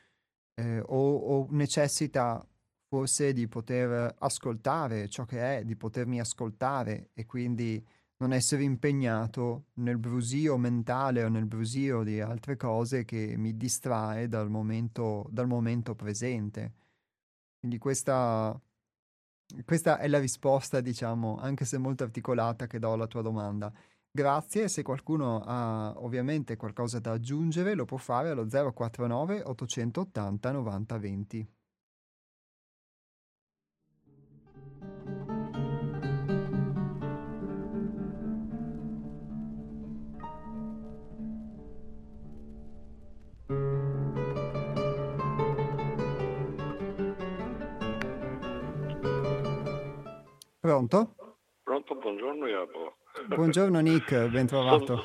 [0.55, 2.45] eh, o, o necessita
[2.91, 7.81] forse di poter ascoltare ciò che è, di potermi ascoltare e quindi
[8.17, 14.27] non essere impegnato nel brusio mentale o nel brusio di altre cose che mi distrae
[14.27, 16.73] dal momento, dal momento presente.
[17.61, 18.61] Quindi questa,
[19.65, 23.73] questa è la risposta, diciamo, anche se molto articolata, che do alla tua domanda.
[24.11, 30.99] Grazie, se qualcuno ha ovviamente qualcosa da aggiungere lo può fare allo 049 880 90
[30.99, 31.49] 20.
[50.61, 51.15] Pronto?
[51.63, 52.99] Pronto, buongiorno Iapo.
[53.29, 54.85] Buongiorno Nick, ben trovato.
[54.85, 55.05] Sono,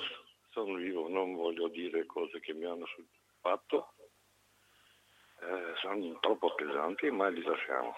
[0.49, 2.85] sono, vivo, non voglio dire cose che mi hanno
[3.39, 3.93] fatto,
[5.39, 7.95] eh, sono troppo pesanti, ma li lasciamo.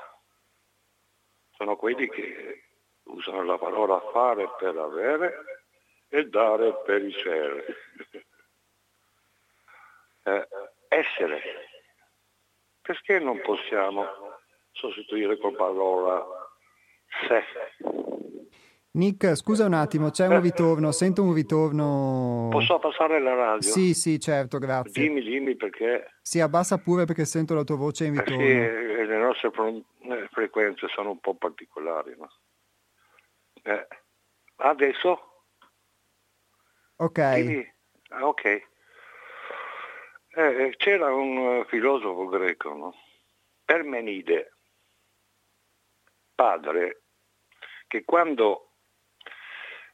[1.55, 2.65] Sono quelli che
[3.05, 5.63] usano la parola fare per avere
[6.09, 7.65] e dare per ricevere.
[10.25, 10.47] eh,
[10.89, 11.41] essere.
[12.83, 14.05] Perché non possiamo
[14.73, 16.36] sostituire con parola
[17.27, 18.07] sì.
[18.97, 22.47] Nick, scusa un attimo, c'è un ritorno, sento un ritorno.
[22.49, 23.69] Posso passare la radio?
[23.69, 25.03] Sì, sì, certo, grazie.
[25.03, 26.15] Dimmi, dimmi perché.
[26.21, 28.41] Sì, abbassa pure perché sento la tua voce in ritorno.
[28.41, 29.51] Eh sì, le nostre
[30.01, 32.15] eh, frequenze sono un po' particolari.
[32.17, 32.27] No?
[33.61, 33.87] Eh.
[34.55, 35.43] Adesso?
[36.95, 37.33] Ok.
[37.35, 37.73] Dimmi.
[38.09, 38.45] Ah, ok.
[38.45, 38.63] Eh,
[40.33, 42.95] eh c'era un filosofo greco, no?
[43.63, 44.56] Permenide
[46.37, 47.01] padre
[47.87, 48.73] che quando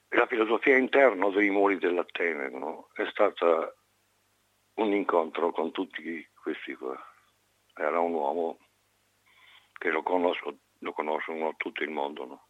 [0.10, 3.74] la filosofia interna dei muri dell'Atene no, è stata
[4.76, 7.00] un incontro con tutti questi qua.
[7.76, 8.60] Era un uomo
[9.72, 12.26] che lo, conosco, lo conoscono tutto il mondo.
[12.26, 12.48] No?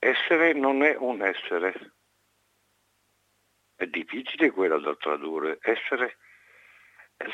[0.00, 1.94] Essere non è un essere.
[3.76, 5.58] È difficile quella da tradurre.
[5.60, 6.18] Essere,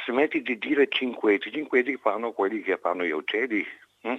[0.04, 3.66] smetti di dire cinqueti, cinqueti fanno quelli che fanno gli uccelli.
[4.02, 4.16] Hm?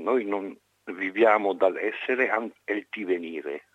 [0.00, 2.30] Noi non viviamo dall'essere
[2.64, 3.66] e il divenire.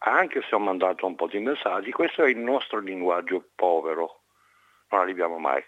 [0.00, 4.24] Anche se ho mandato un po' di messaggi, questo è il nostro linguaggio povero,
[4.90, 5.64] non arriviamo mai.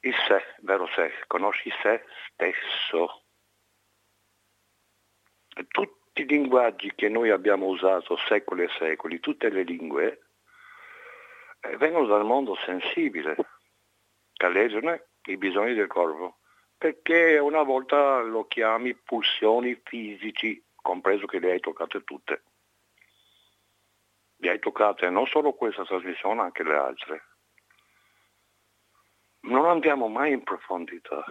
[0.00, 3.22] Il sé, vero sé, conosci sé stesso.
[5.68, 10.26] Tutti i linguaggi che noi abbiamo usato secoli e secoli, tutte le lingue,
[11.60, 13.36] eh, vengono dal mondo sensibile,
[14.32, 16.38] che leggono i bisogni del corpo,
[16.76, 22.42] perché una volta lo chiami pulsioni fisici, compreso che le hai toccate tutte.
[24.36, 27.26] Le hai toccate non solo questa trasmissione, anche le altre.
[29.42, 31.24] Non andiamo mai in profondità.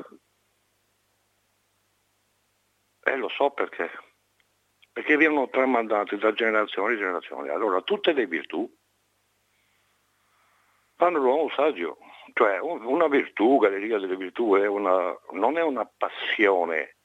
[3.04, 3.90] E lo so perché
[4.92, 7.50] perché vengono tramandate da generazione in generazione.
[7.50, 8.70] Allora tutte le virtù
[10.96, 11.98] fanno l'uomo saggio,
[12.34, 16.98] cioè una virtù, galleria delle virtù, è una, non è una passione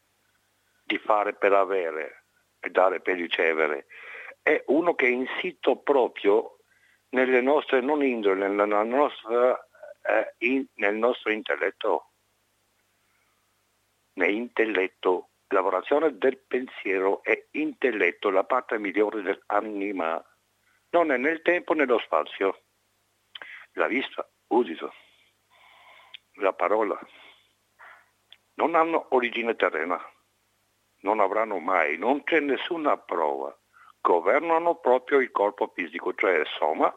[0.83, 2.25] di fare per avere
[2.61, 3.87] e dare per ricevere,
[4.43, 6.59] è uno che è insito proprio
[7.11, 9.59] nelle nostre, non indole, nella nostra,
[10.03, 12.11] eh, in, nel nostro intelletto,
[14.15, 20.23] nell'intelletto lavorazione del pensiero e intelletto, la parte migliore dell'anima,
[20.91, 22.63] non è nel tempo né nello spazio.
[23.73, 24.93] La vista, udito,
[26.37, 26.99] la parola,
[28.55, 30.01] non hanno origine terrena,
[31.01, 33.57] non avranno mai, non c'è nessuna prova.
[34.01, 36.95] Governano proprio il corpo fisico, cioè il soma,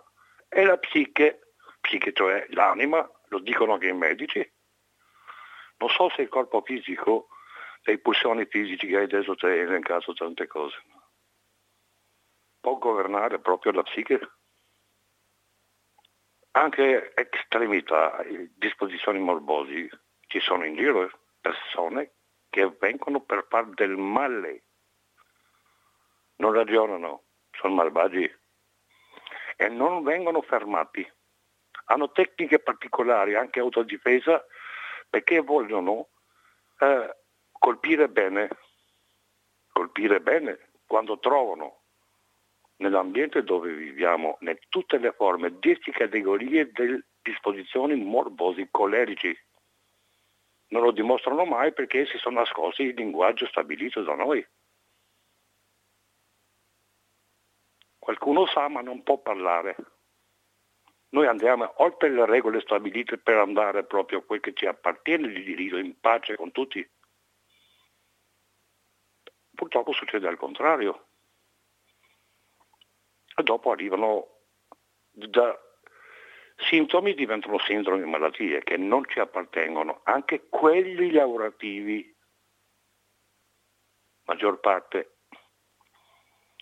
[0.48, 4.54] e la psiche, psiche cioè l'anima, lo dicono anche i medici.
[5.78, 7.30] Non so se il corpo fisico
[7.84, 10.78] le pulsioni fisici che hai adesso ti hai elencato tante cose.
[12.60, 14.39] Può governare proprio la psiche?
[16.52, 18.24] Anche estremità,
[18.56, 19.88] disposizioni morbosi,
[20.28, 22.14] ci sono in giro persone
[22.50, 24.64] che vengono per fare del male,
[26.38, 28.38] non ragionano, sono malvagi
[29.56, 31.08] e non vengono fermati.
[31.86, 34.44] Hanno tecniche particolari, anche autodifesa,
[35.10, 36.10] perché vogliono
[36.80, 37.16] eh,
[37.52, 38.50] colpire bene,
[39.72, 41.79] colpire bene quando trovano
[42.80, 49.38] nell'ambiente dove viviamo, in tutte le forme, 10 categorie di disposizioni morbosi, colerici.
[50.68, 54.46] Non lo dimostrano mai perché si sono nascosti il linguaggio stabilito da noi.
[57.98, 59.76] Qualcuno sa ma non può parlare.
[61.10, 65.44] Noi andiamo oltre le regole stabilite per andare proprio a quel che ci appartiene di
[65.44, 66.88] diritto, in pace con tutti.
[69.56, 71.09] Purtroppo succede al contrario.
[73.42, 74.28] Dopo arrivano
[75.12, 75.58] da
[76.56, 82.16] sintomi diventano sindromi e malattie che non ci appartengono, anche quelli lavorativi,
[84.26, 85.18] maggior parte.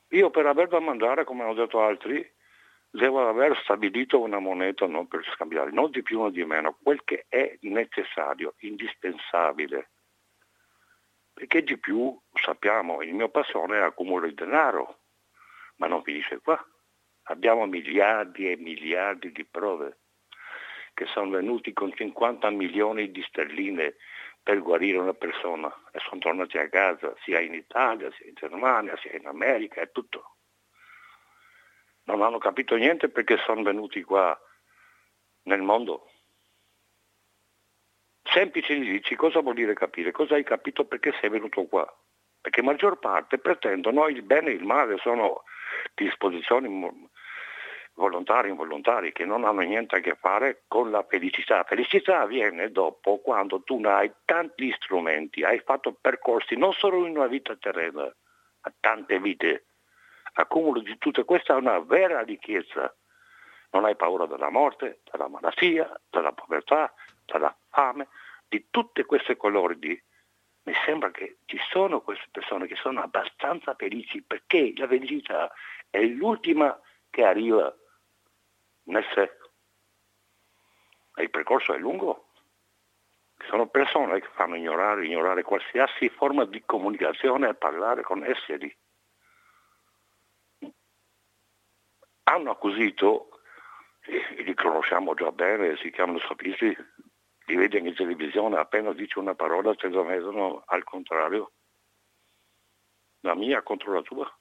[0.10, 2.26] Io per aver da mangiare, come hanno detto altri,
[2.90, 7.04] devo aver stabilito una moneta non per scambiare, non di più o di meno, quel
[7.04, 9.90] che è necessario, indispensabile
[11.38, 15.02] perché di più sappiamo, il mio passione è accumulo il denaro,
[15.78, 16.64] ma non finisce qua.
[17.30, 19.98] Abbiamo miliardi e miliardi di prove
[20.94, 23.96] che sono venuti con 50 milioni di sterline
[24.42, 28.98] per guarire una persona e sono tornati a casa sia in Italia, sia in Germania,
[28.98, 30.38] sia in America e tutto.
[32.06, 34.40] Non hanno capito niente perché sono venuti qua
[35.44, 36.10] nel mondo
[38.38, 41.86] semplice gli dici cosa vuol dire capire, cosa hai capito perché sei venuto qua.
[42.40, 45.44] Perché maggior parte pretendono il bene e il male, sono
[45.94, 46.68] disposizioni
[47.98, 51.64] volontarie e involontarie che non hanno niente a che fare con la felicità.
[51.64, 57.28] Felicità avviene dopo quando tu hai tanti strumenti, hai fatto percorsi non solo in una
[57.28, 59.66] vita terrena, a tante vite.
[60.34, 62.96] Accumulo di tutte questa è una vera ricchezza.
[63.72, 66.94] Non hai paura della morte, della malattia, della povertà,
[67.26, 68.08] dalla fame,
[68.48, 70.02] di tutte queste colori di,
[70.68, 75.50] mi sembra che ci sono queste persone che sono abbastanza felici perché la felicità
[75.90, 76.78] è l'ultima
[77.10, 77.74] che arriva
[78.84, 79.38] nel sé.
[81.16, 82.32] E il percorso è lungo.
[83.48, 88.76] Sono persone che fanno ignorare, ignorare qualsiasi forma di comunicazione e parlare con esseri.
[92.24, 93.40] Hanno acquisito,
[94.04, 96.76] li conosciamo già bene, si chiamano sofisti,
[97.48, 101.52] li vedi in televisione, appena dice una parola te lo vedono al contrario.
[103.22, 104.38] La mia contro la tua.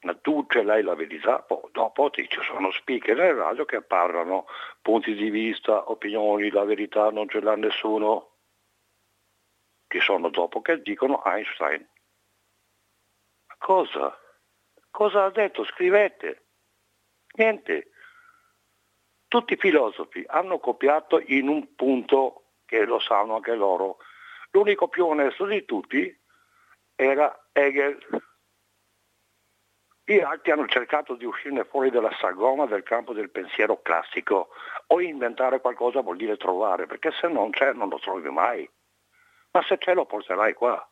[0.00, 4.46] Ma tu ce l'hai la verità, poi dopo ci sono speaker nel radio che parlano
[4.80, 8.36] punti di vista, opinioni, la verità non ce l'ha nessuno.
[9.88, 11.86] Ci sono dopo che dicono Einstein.
[13.58, 14.16] Cosa?
[14.90, 15.64] Cosa ha detto?
[15.64, 16.46] Scrivete.
[17.34, 17.90] Niente.
[19.28, 23.98] Tutti i filosofi hanno copiato in un punto che lo sanno anche loro.
[24.52, 26.18] L'unico più onesto di tutti
[26.94, 27.98] era Hegel.
[30.02, 34.48] Gli altri hanno cercato di uscirne fuori dalla sagoma del campo del pensiero classico
[34.86, 38.68] o inventare qualcosa vuol dire trovare, perché se non c'è non lo trovi mai.
[39.50, 40.90] Ma se c'è lo porterai qua.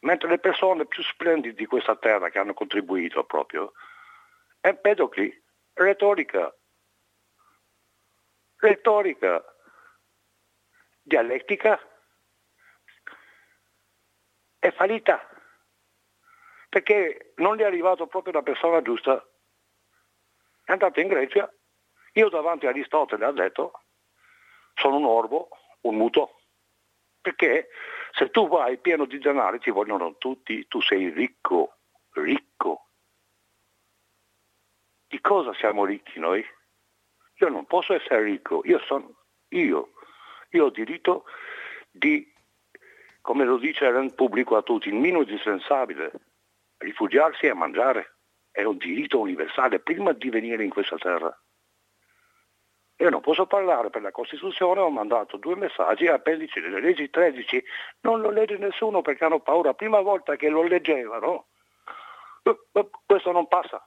[0.00, 3.72] Mentre le persone più splendide di questa terra che hanno contribuito proprio,
[4.60, 5.42] Empedocli,
[5.72, 6.54] retorica,
[8.64, 9.44] retorica,
[11.02, 11.78] dialettica,
[14.58, 15.28] è fallita
[16.70, 19.24] perché non gli è arrivato proprio la persona giusta.
[20.64, 21.52] È andato in Grecia,
[22.14, 23.82] io davanti a Aristotele ha detto,
[24.74, 25.50] sono un orbo,
[25.82, 26.40] un muto,
[27.20, 27.68] perché
[28.12, 31.76] se tu vai pieno di denari ti vogliono tutti, tu sei ricco,
[32.14, 32.88] ricco.
[35.06, 36.44] Di cosa siamo ricchi noi?
[37.44, 39.12] Io non posso essere ricco, io sono
[39.48, 39.90] io,
[40.52, 41.24] io ho diritto
[41.90, 42.32] di
[43.20, 46.10] come lo dice il pubblico a tutti, il minimo indispensabile,
[46.78, 48.16] rifugiarsi e mangiare,
[48.50, 51.38] è un diritto universale prima di venire in questa terra.
[52.96, 57.10] Io non posso parlare per la Costituzione, ho mandato due messaggi a appendici delle leggi
[57.10, 57.62] 13,
[58.00, 61.48] non lo legge nessuno perché hanno paura, prima volta che lo leggevano,
[62.42, 63.86] eh, eh, questo non passa,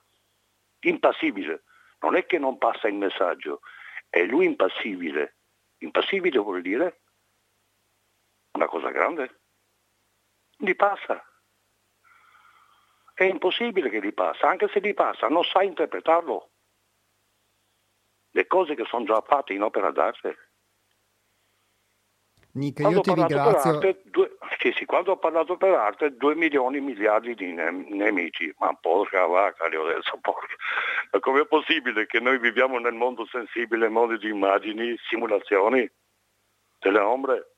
[0.81, 1.63] impassibile,
[1.99, 3.61] non è che non passa il messaggio,
[4.09, 5.35] è lui impassibile.
[5.79, 7.01] Impassibile vuol dire
[8.53, 9.41] una cosa grande.
[10.57, 11.23] Gli passa.
[13.13, 16.51] È impossibile che gli passa, anche se gli passa, non sa interpretarlo.
[18.31, 20.37] Le cose che sono già fatte in opera d'arte.
[22.53, 23.79] Nick, io ti ringrazio.
[24.05, 24.36] Due,
[24.73, 28.53] sì, quando ho parlato per arte, due milioni, miliardi di nemici.
[28.57, 30.55] Ma porca vacca, le ho detto, porca.
[31.11, 35.89] Ma com'è possibile che noi viviamo nel mondo sensibile, mondo di immagini, simulazioni,
[36.79, 37.55] delle ombre?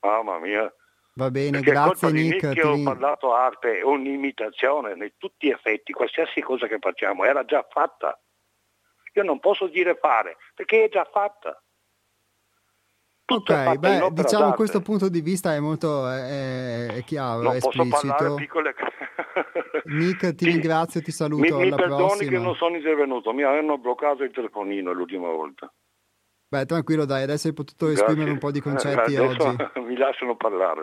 [0.00, 0.72] Mamma mia.
[1.16, 2.42] Va bene, Perché grazie Nick.
[2.42, 7.44] Nick ho parlato arte, è un'imitazione in tutti gli effetti, qualsiasi cosa che facciamo era
[7.44, 8.20] già fatta.
[9.14, 11.63] Io non posso dire fare, perché è già fatta.
[13.26, 14.56] Ok, beh, diciamo d'arte.
[14.56, 18.34] questo punto di vista è molto è, è chiaro, non è esplicito.
[18.34, 18.74] Piccole...
[19.84, 21.56] Nick, ti ringrazio, ti saluto.
[21.56, 22.30] Mi, mi perdoni prossima.
[22.30, 25.72] che non sono intervenuto, mi hanno bloccato il telefonino l'ultima volta.
[26.48, 29.56] Beh, tranquillo, dai, adesso hai potuto esprimere un po' di concetti adesso oggi.
[29.80, 30.82] Mi lasciano parlare.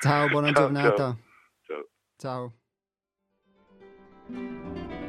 [0.00, 1.16] Ciao, buona ciao, giornata.
[2.16, 2.52] Ciao.
[4.28, 5.05] ciao.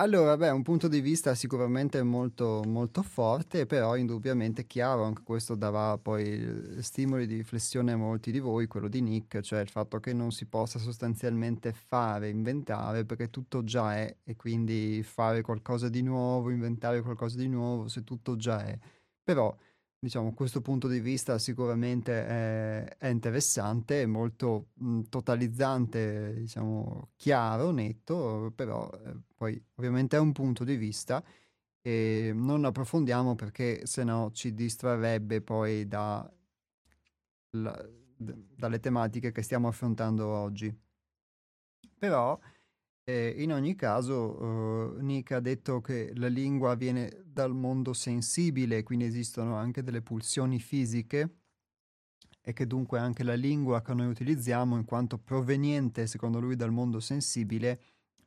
[0.00, 5.56] Allora, beh, un punto di vista sicuramente molto, molto forte, però indubbiamente chiaro, anche questo
[5.56, 9.98] darà poi stimoli di riflessione a molti di voi, quello di Nick, cioè il fatto
[9.98, 15.88] che non si possa sostanzialmente fare, inventare, perché tutto già è, e quindi fare qualcosa
[15.88, 18.78] di nuovo, inventare qualcosa di nuovo, se tutto già è.
[19.24, 19.52] Però
[20.00, 27.72] Diciamo, questo punto di vista sicuramente è, è interessante, è molto mh, totalizzante, diciamo, chiaro,
[27.72, 31.20] netto, però eh, poi ovviamente è un punto di vista
[31.80, 36.30] e non approfondiamo perché se no ci distrarrebbe poi da,
[37.50, 37.72] la,
[38.16, 40.74] d- dalle tematiche che stiamo affrontando oggi.
[41.98, 42.38] Però
[43.08, 48.82] eh, in ogni caso, uh, Nick ha detto che la lingua viene dal mondo sensibile,
[48.82, 51.36] quindi esistono anche delle pulsioni fisiche
[52.42, 56.70] e che dunque anche la lingua che noi utilizziamo, in quanto proveniente, secondo lui, dal
[56.70, 57.80] mondo sensibile,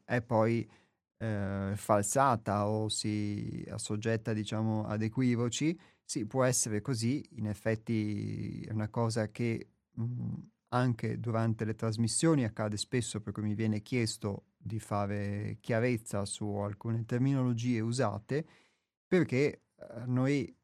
[0.03, 0.67] è poi
[1.17, 5.79] eh, falsata o si assoggetta, diciamo, ad equivoci.
[6.03, 10.33] Sì, può essere così, in effetti è una cosa che mh, mm,
[10.73, 17.05] anche durante le trasmissioni accade spesso perché mi viene chiesto di fare chiarezza su alcune
[17.05, 18.45] terminologie usate
[19.07, 20.55] perché eh, noi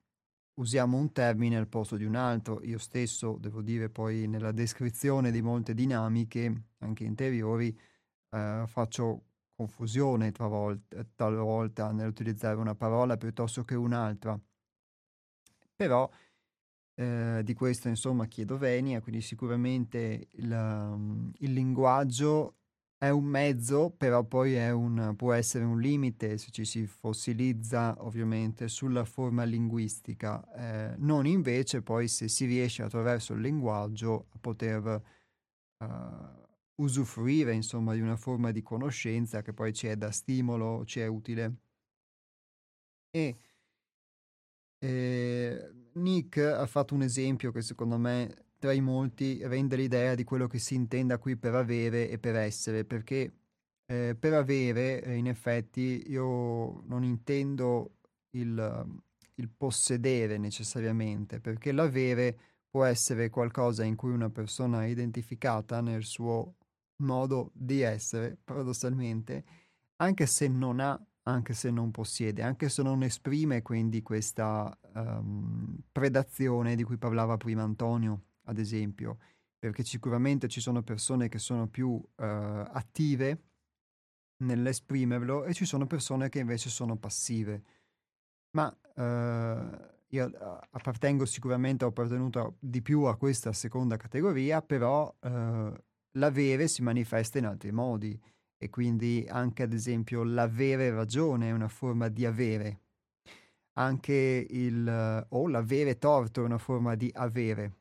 [0.55, 2.63] usiamo un termine al posto di un altro.
[2.63, 7.77] Io stesso, devo dire poi nella descrizione di molte dinamiche, anche interiori,
[8.31, 9.23] eh, faccio
[9.55, 14.39] confusione talvolta, talvolta nell'utilizzare una parola piuttosto che un'altra.
[15.75, 16.09] Però
[16.99, 22.55] eh, di questo insomma chiedo venia, quindi sicuramente il, um, il linguaggio
[22.97, 28.67] è un mezzo, però poi un, può essere un limite se ci si fossilizza ovviamente
[28.67, 35.01] sulla forma linguistica, eh, non invece poi se si riesce attraverso il linguaggio a poter
[35.77, 40.99] uh, usufruire insomma di una forma di conoscenza che poi ci è da stimolo, ci
[40.99, 41.57] è utile.
[43.11, 43.35] E
[44.79, 50.23] eh, Nick ha fatto un esempio che secondo me tra i molti rende l'idea di
[50.23, 53.31] quello che si intenda qui per avere e per essere, perché
[53.85, 57.97] eh, per avere, eh, in effetti, io non intendo
[58.31, 58.99] il,
[59.35, 62.37] il possedere necessariamente, perché l'avere
[62.69, 66.55] può essere qualcosa in cui una persona è identificata nel suo
[66.97, 69.43] modo di essere, paradossalmente,
[69.97, 75.77] anche se non ha, anche se non possiede, anche se non esprime quindi questa um,
[75.91, 79.17] predazione di cui parlava prima Antonio ad esempio,
[79.59, 83.41] perché sicuramente ci sono persone che sono più uh, attive
[84.37, 87.63] nell'esprimerlo e ci sono persone che invece sono passive.
[88.51, 95.13] Ma uh, io uh, appartengo sicuramente, ho appartenuto di più a questa seconda categoria, però
[96.11, 98.17] l'avere si manifesta in altri modi
[98.57, 102.79] e quindi anche ad esempio l'avere ragione è una forma di avere,
[103.73, 107.73] anche il o l'avere torto è una forma di avere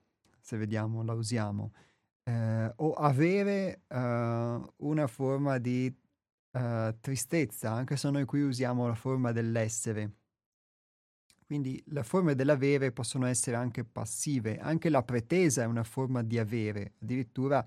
[0.46, 1.72] se vediamo, la usiamo,
[2.22, 5.92] eh, o avere uh, una forma di
[6.52, 10.12] uh, tristezza, anche se noi qui usiamo la forma dell'essere.
[11.44, 16.38] Quindi le forme dell'avere possono essere anche passive, anche la pretesa è una forma di
[16.38, 17.66] avere, addirittura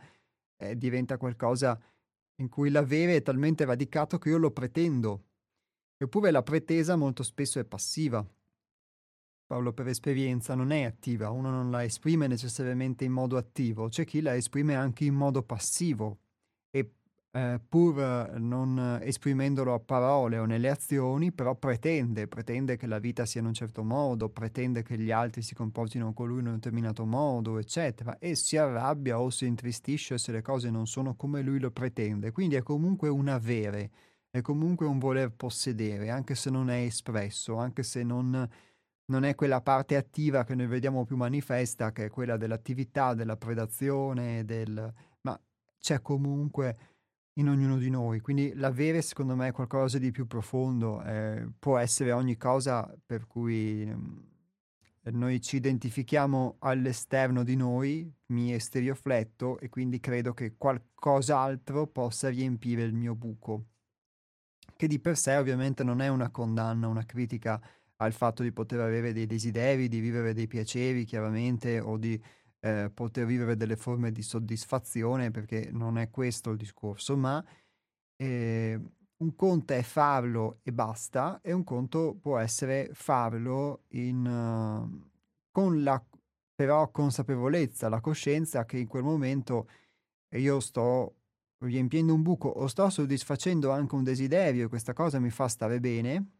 [0.55, 1.77] eh, diventa qualcosa
[2.39, 5.25] in cui l'avere è talmente radicato che io lo pretendo.
[5.97, 8.25] Eppure la pretesa molto spesso è passiva,
[9.45, 14.05] Paolo per esperienza non è attiva, uno non la esprime necessariamente in modo attivo, c'è
[14.05, 16.19] chi la esprime anche in modo passivo
[17.31, 23.25] eh, pur non esprimendolo a parole o nelle azioni, però pretende, pretende che la vita
[23.25, 26.55] sia in un certo modo, pretende che gli altri si comportino con lui in un
[26.55, 31.41] determinato modo, eccetera, e si arrabbia o si intristisce se le cose non sono come
[31.41, 33.91] lui lo pretende, quindi è comunque un avere,
[34.31, 38.47] è comunque un voler possedere, anche se non è espresso, anche se non
[39.09, 43.37] non è quella parte attiva che noi vediamo più manifesta, che è quella dell'attività, della
[43.37, 44.93] predazione, del...
[45.21, 45.39] ma
[45.79, 46.77] c'è comunque
[47.33, 48.19] in ognuno di noi.
[48.19, 51.01] Quindi l'avere, secondo me, è qualcosa di più profondo.
[51.03, 58.53] Eh, può essere ogni cosa per cui eh, noi ci identifichiamo all'esterno di noi, mi
[58.53, 63.65] esteriofletto e quindi credo che qualcos'altro possa riempire il mio buco.
[64.75, 67.61] Che di per sé ovviamente non è una condanna, una critica
[67.97, 72.21] al fatto di poter avere dei desideri, di vivere dei piaceri chiaramente o di
[72.61, 77.43] eh, poter vivere delle forme di soddisfazione perché non è questo il discorso, ma
[78.15, 78.79] eh,
[79.17, 85.09] un conto è farlo e basta e un conto può essere farlo in, uh,
[85.51, 86.01] con la
[86.59, 89.69] però consapevolezza, la coscienza che in quel momento
[90.35, 91.15] io sto
[91.59, 95.79] riempiendo un buco o sto soddisfacendo anche un desiderio e questa cosa mi fa stare
[95.79, 96.31] bene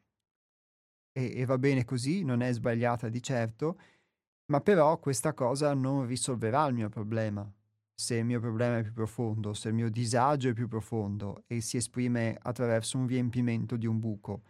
[1.14, 3.80] e, e va bene così, non è sbagliata di certo,
[4.50, 7.50] ma però questa cosa non risolverà il mio problema.
[7.94, 11.62] Se il mio problema è più profondo, se il mio disagio è più profondo e
[11.62, 14.42] si esprime attraverso un riempimento di un buco.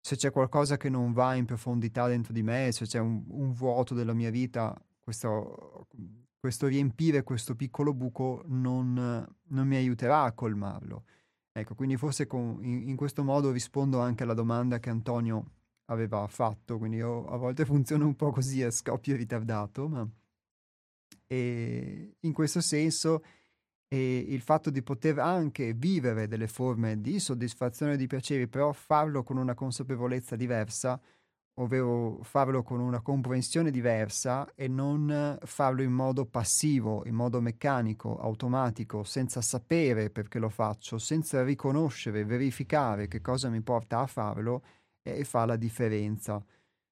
[0.00, 3.52] Se c'è qualcosa che non va in profondità dentro di me, se c'è un, un
[3.52, 5.86] vuoto della mia vita, questo,
[6.38, 8.94] questo, riempire questo piccolo buco non,
[9.48, 11.04] non, mi aiuterà a colmarlo.
[11.52, 15.57] Ecco, quindi forse con, in, in questo modo rispondo anche alla domanda che Antonio
[15.88, 20.08] aveva fatto, quindi io a volte funziono un po' così a scoppio ritardato, ma
[21.30, 23.22] e in questo senso
[23.86, 28.72] e il fatto di poter anche vivere delle forme di soddisfazione e di piacere, però
[28.72, 31.00] farlo con una consapevolezza diversa,
[31.54, 38.18] ovvero farlo con una comprensione diversa e non farlo in modo passivo, in modo meccanico,
[38.18, 44.62] automatico, senza sapere perché lo faccio, senza riconoscere, verificare che cosa mi porta a farlo,
[45.16, 46.44] e fa la differenza,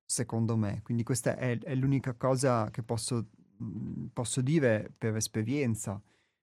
[0.05, 0.81] secondo me.
[0.83, 6.01] Quindi questa è, è l'unica cosa che posso, mhmm, posso dire per esperienza,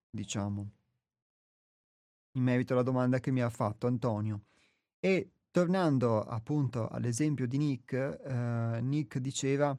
[0.09, 0.69] diciamo,
[2.35, 4.45] in merito alla domanda che mi ha fatto Antonio.
[4.99, 9.77] E tornando appunto all'esempio di Nick, eh, Nick diceva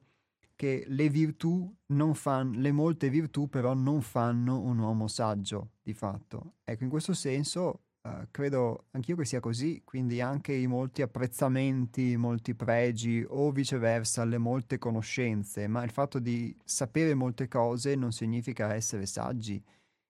[0.57, 5.95] che le virtù non fanno, le molte virtù però non fanno un uomo saggio, di
[5.95, 6.55] fatto.
[6.65, 12.11] Ecco, in questo senso Uh, credo anch'io che sia così, quindi anche i molti apprezzamenti,
[12.11, 17.95] i molti pregi o viceversa le molte conoscenze, ma il fatto di sapere molte cose
[17.95, 19.63] non significa essere saggi.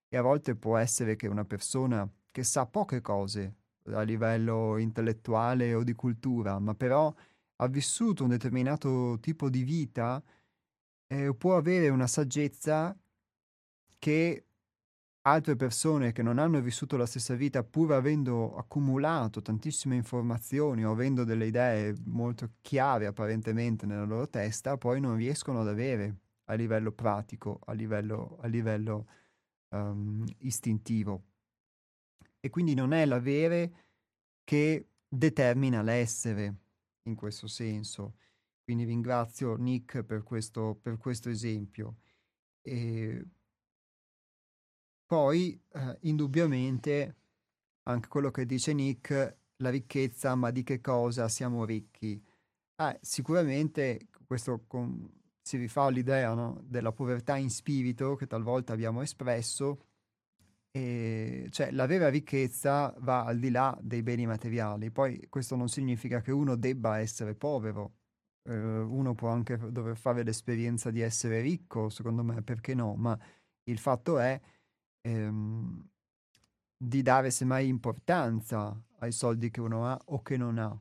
[0.09, 5.72] E a volte può essere che una persona che sa poche cose a livello intellettuale
[5.74, 7.14] o di cultura, ma però
[7.57, 10.20] ha vissuto un determinato tipo di vita,
[11.07, 12.97] eh, può avere una saggezza
[13.99, 14.45] che
[15.27, 20.91] altre persone che non hanno vissuto la stessa vita, pur avendo accumulato tantissime informazioni o
[20.91, 26.55] avendo delle idee molto chiare apparentemente nella loro testa, poi non riescono ad avere a
[26.55, 29.07] livello pratico, a livello, a livello
[29.70, 31.25] um, istintivo.
[32.39, 33.85] E quindi non è l'avere
[34.45, 36.55] che determina l'essere
[37.05, 38.16] in questo senso.
[38.62, 41.97] Quindi ringrazio Nick per questo, per questo esempio.
[42.61, 43.25] E
[45.07, 47.17] poi, eh, indubbiamente,
[47.85, 52.23] anche quello che dice Nick, la ricchezza, ma di che cosa siamo ricchi?
[52.77, 55.09] Eh, sicuramente questo con,
[55.41, 56.61] si rifà all'idea no?
[56.65, 59.87] della povertà in spirito che talvolta abbiamo espresso,
[60.71, 64.91] e cioè la vera ricchezza va al di là dei beni materiali.
[64.91, 67.93] Poi questo non significa che uno debba essere povero,
[68.49, 72.95] eh, uno può anche dover fare l'esperienza di essere ricco, secondo me, perché no?
[72.97, 73.17] Ma
[73.65, 74.41] il fatto è
[75.05, 75.89] ehm,
[76.77, 80.79] di dare semmai importanza ai soldi che uno ha o che non ha.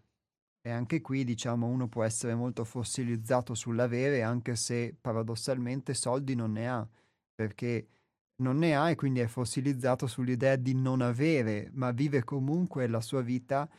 [0.65, 6.53] E anche qui, diciamo, uno può essere molto fossilizzato sull'avere, anche se paradossalmente soldi non
[6.53, 6.87] ne ha,
[7.35, 7.87] perché
[8.37, 13.01] non ne ha e quindi è fossilizzato sull'idea di non avere, ma vive comunque la
[13.01, 13.69] sua vita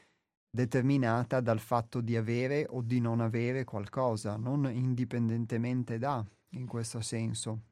[0.51, 7.01] determinata dal fatto di avere o di non avere qualcosa, non indipendentemente da, in questo
[7.01, 7.63] senso.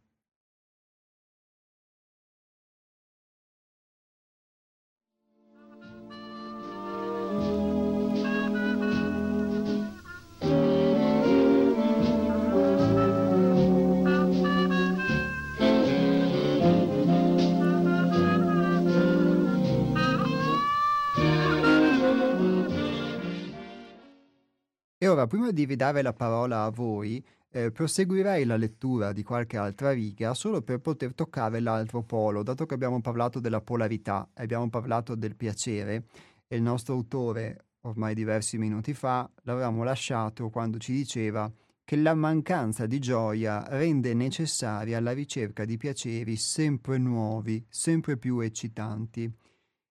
[25.02, 29.56] E ora, prima di ridare la parola a voi, eh, proseguirei la lettura di qualche
[29.56, 34.68] altra riga solo per poter toccare l'altro polo, dato che abbiamo parlato della polarità abbiamo
[34.68, 36.04] parlato del piacere,
[36.46, 41.50] e il nostro autore, ormai diversi minuti fa, l'avevamo lasciato quando ci diceva
[41.82, 48.38] che la mancanza di gioia rende necessaria la ricerca di piaceri sempre nuovi, sempre più
[48.38, 49.28] eccitanti.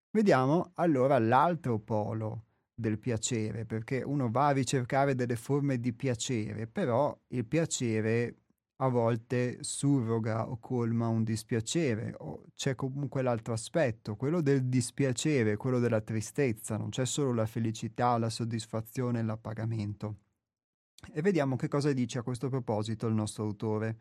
[0.10, 2.46] Vediamo allora l'altro polo
[2.82, 8.36] del piacere, perché uno va a ricercare delle forme di piacere, però il piacere
[8.84, 15.56] a volte surroga o colma un dispiacere, o c'è comunque l'altro aspetto, quello del dispiacere,
[15.56, 20.16] quello della tristezza, non c'è solo la felicità, la soddisfazione e l'appagamento.
[21.14, 23.98] E vediamo che cosa dice a questo proposito il nostro autore.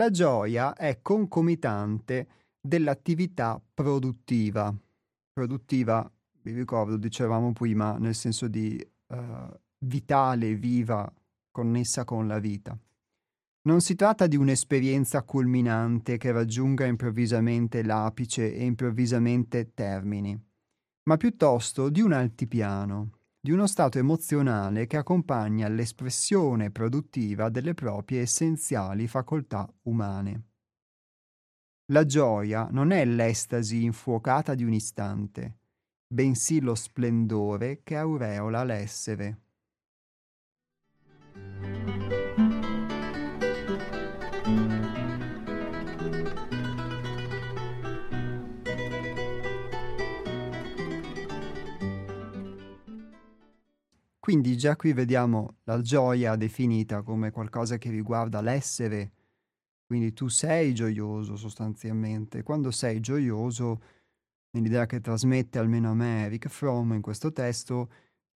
[0.00, 2.26] La gioia è concomitante
[2.58, 4.74] dell'attività produttiva.
[5.30, 9.16] Produttiva, vi ricordo, dicevamo prima, nel senso di uh,
[9.80, 11.12] vitale, viva,
[11.50, 12.74] connessa con la vita.
[13.64, 20.34] Non si tratta di un'esperienza culminante che raggiunga improvvisamente l'apice e improvvisamente termini,
[21.10, 28.20] ma piuttosto di un altipiano, di uno stato emozionale che accompagna l'espressione produttiva delle proprie
[28.20, 30.48] essenziali facoltà umane.
[31.90, 35.58] La gioia non è l'estasi infuocata di un istante,
[36.06, 39.40] bensì lo splendore che aureola l'essere.
[54.30, 59.10] Quindi già qui vediamo la gioia definita come qualcosa che riguarda l'essere,
[59.84, 62.44] quindi tu sei gioioso sostanzialmente.
[62.44, 63.82] Quando sei gioioso,
[64.52, 67.90] nell'idea che trasmette almeno a me Eric Fromm in questo testo,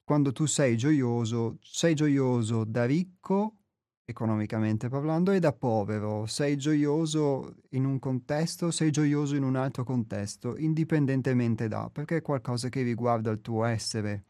[0.04, 3.58] quando tu sei gioioso, sei gioioso da ricco,
[4.04, 6.26] economicamente parlando, e da povero.
[6.26, 12.22] Sei gioioso in un contesto, sei gioioso in un altro contesto, indipendentemente da, perché è
[12.24, 14.24] qualcosa che riguarda il tuo essere.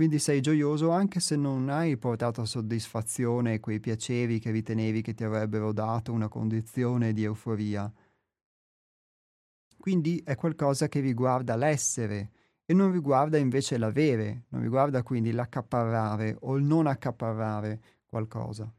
[0.00, 5.12] Quindi sei gioioso anche se non hai portato a soddisfazione quei piaceri che ritenevi che
[5.12, 7.92] ti avrebbero dato una condizione di euforia.
[9.76, 12.30] Quindi è qualcosa che riguarda l'essere
[12.64, 18.72] e non riguarda invece l'avere, non riguarda quindi l'accaparrare o il non accaparrare qualcosa.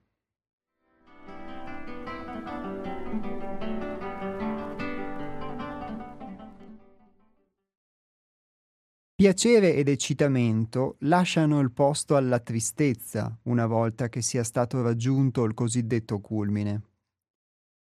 [9.22, 15.54] Piacere ed eccitamento lasciano il posto alla tristezza una volta che sia stato raggiunto il
[15.54, 16.82] cosiddetto culmine.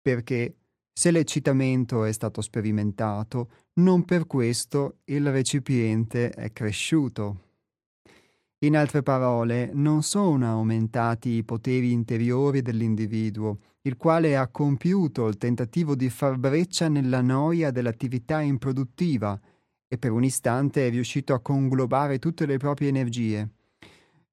[0.02, 0.58] Perché
[0.92, 7.44] se l'eccitamento è stato sperimentato, non per questo il recipiente è cresciuto.
[8.66, 15.38] In altre parole, non sono aumentati i poteri interiori dell'individuo, il quale ha compiuto il
[15.38, 19.40] tentativo di far breccia nella noia dell'attività improduttiva
[19.92, 23.50] e per un istante è riuscito a conglobare tutte le proprie energie.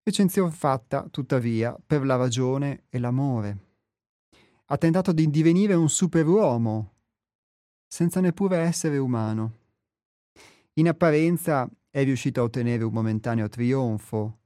[0.03, 3.59] Eccezione fatta, tuttavia, per la ragione e l'amore.
[4.67, 6.93] Ha tentato di divenire un superuomo,
[7.89, 9.55] senza neppure essere umano.
[10.75, 14.41] In apparenza è riuscito a ottenere un momentaneo trionfo,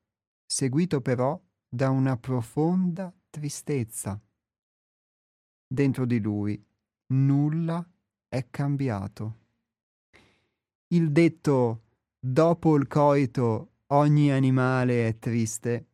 [0.47, 1.39] seguito però
[1.69, 4.19] da una profonda tristezza.
[5.67, 6.65] Dentro di lui
[7.09, 7.85] nulla
[8.29, 9.40] è cambiato.
[10.93, 11.83] Il detto
[12.19, 15.87] dopo il coito ogni animale è triste,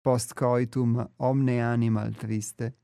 [0.00, 2.74] post coitum omne animal triste,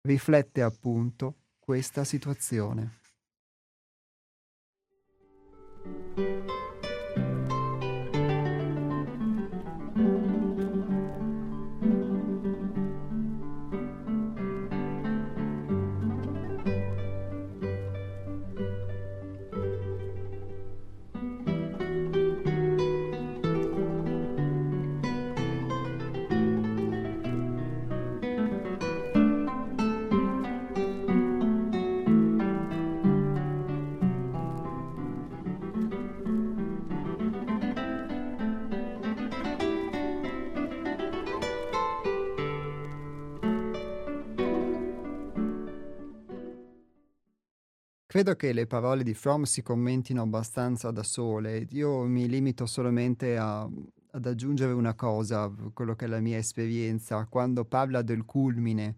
[0.00, 2.98] riflette appunto questa situazione.
[48.18, 51.68] Credo che le parole di Fromm si commentino abbastanza da sole.
[51.70, 57.24] Io mi limito solamente a, ad aggiungere una cosa, quello che è la mia esperienza.
[57.26, 58.96] Quando parla del culmine,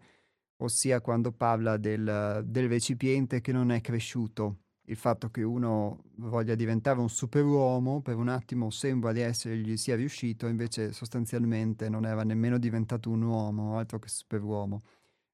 [0.56, 6.54] ossia quando parla del, del recipiente che non è cresciuto, il fatto che uno voglia
[6.54, 12.22] diventare un superuomo, per un attimo sembra di essergli sia riuscito, invece sostanzialmente non era
[12.22, 14.80] nemmeno diventato un uomo, altro che superuomo.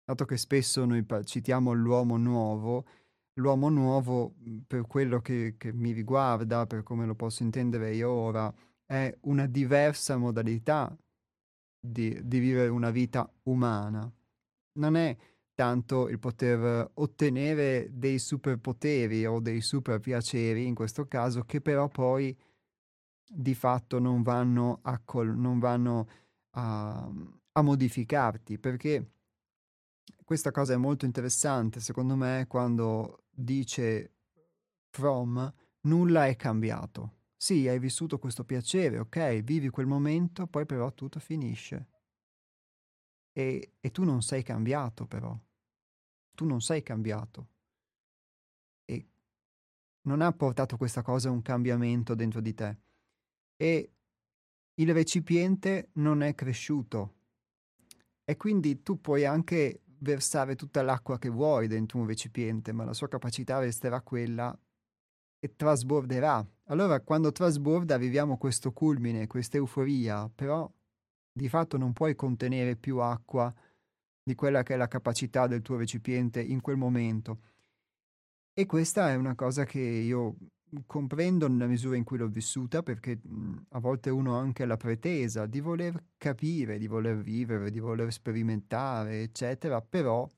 [0.04, 2.84] Dato che spesso noi citiamo l'uomo nuovo,
[3.36, 8.10] l'uomo nuovo, mhmm, per quello che, che, mi riguarda, per come lo posso intendere io
[8.10, 8.52] ora,
[8.84, 10.96] è una diversa modalità
[11.78, 14.10] di, di vivere una vita umana.
[14.78, 15.16] Non è
[15.54, 21.88] tanto il poter ottenere dei superpoteri o dei super piaceri in questo caso, che però
[21.88, 22.36] poi
[23.28, 26.08] di fatto non vanno a, col- non vanno
[26.50, 27.10] a,
[27.52, 29.10] a modificarti, perché
[30.24, 34.14] questa cosa è molto interessante secondo me quando dice
[34.90, 37.14] From, nulla è cambiato.
[37.36, 41.88] Sì, hai vissuto questo piacere, ok, vivi quel momento, poi però tutto finisce.
[43.32, 45.38] E, e tu non sei cambiato però.
[46.34, 47.48] Tu non sei cambiato.
[48.86, 49.06] E
[50.02, 52.78] non ha portato questa cosa un cambiamento dentro di te.
[53.56, 53.92] E
[54.74, 57.14] il recipiente non è cresciuto.
[58.24, 62.94] E quindi tu puoi anche versare tutta l'acqua che vuoi dentro un recipiente, ma la
[62.94, 64.56] sua capacità resterà quella
[65.38, 66.46] e trasborderà.
[66.64, 70.70] Allora, quando trasborda, arriviamo a questo culmine, questa euforia, però
[71.32, 73.52] di fatto non puoi contenere più acqua
[74.22, 77.40] di quella che è la capacità del tuo recipiente in quel momento.
[78.52, 80.36] E questa è una cosa che io
[80.86, 84.76] comprendo nella misura in cui l'ho vissuta, perché mh, a volte uno ha anche la
[84.76, 90.28] pretesa di voler capire, di voler vivere, di voler sperimentare, eccetera, però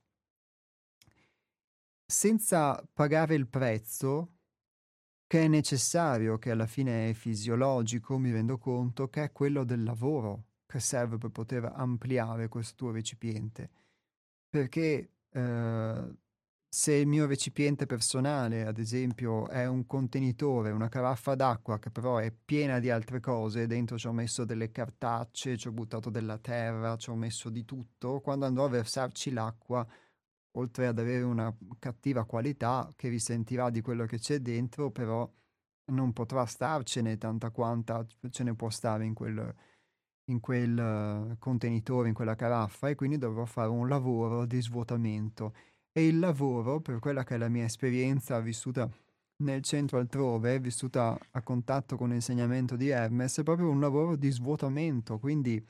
[2.04, 4.32] senza pagare il prezzo
[5.26, 9.82] che è necessario, che alla fine è fisiologico, mi rendo conto, che è quello del
[9.82, 13.70] lavoro che serve per poter ampliare questo tuo recipiente.
[14.48, 16.16] Perché eh,
[16.70, 22.18] se il mio recipiente personale, ad esempio, è un contenitore, una caraffa d'acqua che però
[22.18, 26.36] è piena di altre cose, dentro ci ho messo delle cartacce, ci ho buttato della
[26.38, 29.86] terra, ci ho messo di tutto, quando andrò a versarci l'acqua,
[30.52, 35.30] oltre ad avere una cattiva qualità che risentirà di quello che c'è dentro, però
[35.86, 39.54] non potrà starcene tanta quanta ce ne può stare in quel,
[40.24, 45.54] in quel contenitore, in quella caraffa, e quindi dovrò fare un lavoro di svuotamento
[45.98, 48.88] e il lavoro, per quella che è la mia esperienza vissuta
[49.38, 54.30] nel centro altrove, vissuta a contatto con l'insegnamento di Hermes, è proprio un lavoro di
[54.30, 55.64] svuotamento, quindi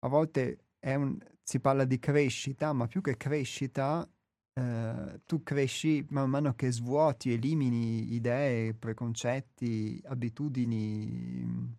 [0.00, 4.08] a volte un, si parla di crescita, ma più che crescita
[4.52, 11.76] eh, tu cresci man mano che svuoti, elimini idee, preconcetti, abitudini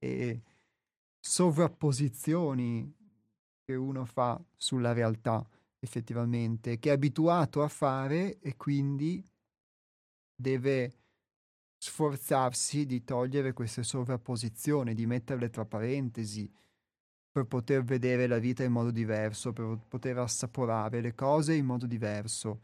[0.00, 0.42] e
[1.20, 2.92] sovrapposizioni
[3.64, 5.48] che uno fa sulla realtà
[5.78, 9.24] effettivamente, che è abituato a fare e quindi
[10.34, 10.92] deve
[11.78, 16.50] sforzarsi di togliere queste sovrapposizioni, di metterle tra parentesi,
[17.30, 21.86] per poter vedere la vita in modo diverso, per poter assaporare le cose in modo
[21.86, 22.62] diverso.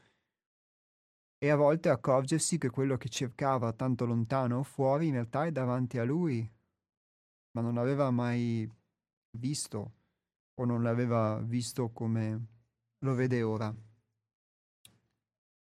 [1.39, 5.99] E a volte accorgersi che quello che cercava tanto lontano fuori in realtà è davanti
[5.99, 6.49] a lui,
[7.53, 8.69] ma non l'aveva mai
[9.39, 9.93] visto
[10.55, 12.47] o non l'aveva visto come
[13.03, 13.75] lo vede ora.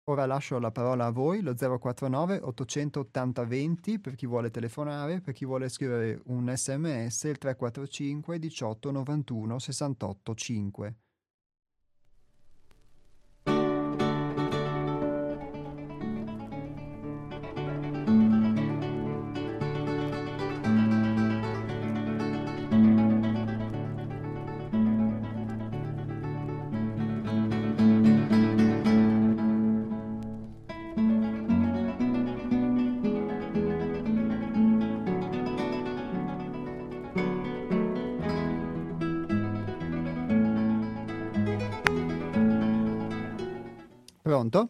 [0.05, 5.33] Ora lascio la parola a voi, lo 049 880 20 per chi vuole telefonare, per
[5.33, 10.95] chi vuole scrivere un sms, il 345 18 91 68 5.
[44.39, 44.69] Pronto?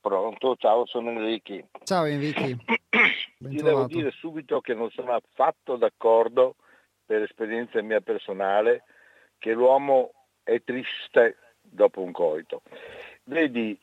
[0.00, 1.64] Pronto, ciao, sono Enrichi.
[1.82, 2.54] Ciao Enrichi.
[3.36, 6.54] Ti devo dire subito che non sono affatto d'accordo,
[7.04, 8.84] per esperienza mia personale,
[9.38, 10.12] che l'uomo
[10.44, 12.62] è triste dopo un coito.
[13.24, 13.76] Vedi,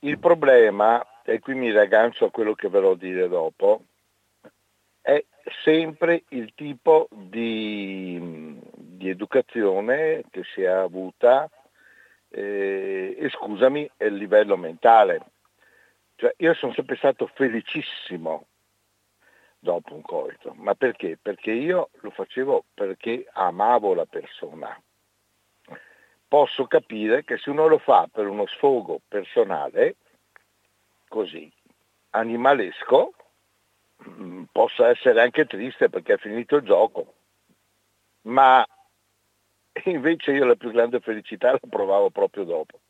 [0.00, 3.84] il problema, e qui mi raggancio a quello che verrò a dire dopo,
[5.00, 5.24] è
[5.62, 11.48] sempre il tipo di, di educazione che si è avuta
[12.36, 15.20] eh, e scusami, è il livello mentale.
[16.16, 18.46] Cioè, io sono sempre stato felicissimo
[19.60, 21.16] dopo un coito, ma perché?
[21.20, 24.78] Perché io lo facevo perché amavo la persona.
[26.26, 29.96] Posso capire che se uno lo fa per uno sfogo personale,
[31.08, 31.50] così,
[32.10, 33.14] animalesco,
[34.08, 37.14] mm, possa essere anche triste perché è finito il gioco,
[38.22, 38.66] ma
[39.84, 42.80] invece io la più grande felicità la provavo proprio dopo.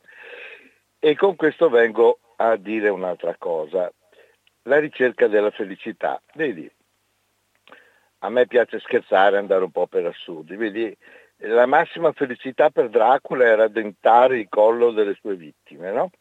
[0.99, 3.91] E con questo vengo a dire un'altra cosa,
[4.63, 6.21] la ricerca della felicità.
[6.33, 6.69] Vedi,
[8.19, 10.95] a me piace scherzare, andare un po' per assurdi, vedi,
[11.39, 16.11] la massima felicità per Dracula era dentare il collo delle sue vittime, no?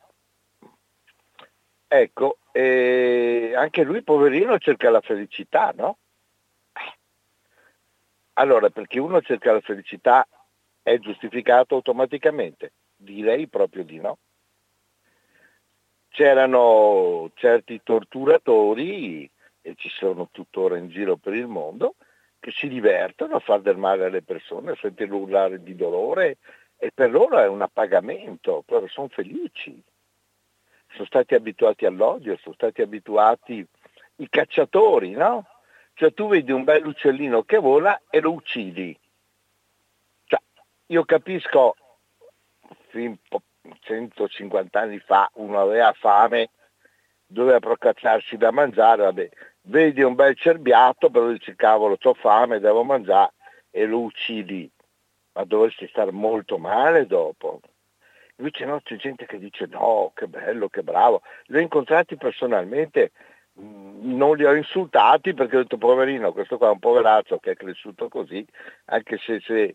[1.86, 5.98] Ecco, anche lui poverino cerca la felicità, no?
[8.34, 10.26] Allora, perché uno cerca la felicità
[10.84, 12.72] è giustificato automaticamente?
[12.94, 14.18] Direi proprio di no.
[16.10, 19.28] C'erano certi torturatori,
[19.62, 21.94] e ci sono tuttora in giro per il mondo,
[22.38, 26.36] che si divertono a far del male alle persone, a sentire urlare di dolore
[26.76, 29.82] e per loro è un appagamento, però sono felici.
[30.92, 33.66] Sono stati abituati all'odio, sono stati abituati
[34.16, 35.46] i cacciatori, no?
[35.94, 38.96] Cioè tu vedi un bel uccellino che vola e lo uccidi
[40.86, 41.76] io capisco,
[42.88, 43.16] fin
[43.80, 46.50] 150 anni fa uno aveva fame,
[47.26, 49.28] doveva procacciarsi da mangiare, vabbè,
[49.62, 53.32] vedi un bel cerbiato, però dici cavolo, ho fame, devo mangiare
[53.70, 54.70] e lo uccidi,
[55.32, 57.60] ma dovresti stare molto male dopo.
[58.36, 61.22] Invece no, c'è gente che dice no, che bello, che bravo.
[61.46, 63.12] Li ho incontrati personalmente,
[63.54, 67.56] non li ho insultati perché ho detto poverino, questo qua è un poveraccio che è
[67.56, 68.44] cresciuto così,
[68.86, 69.74] anche se, se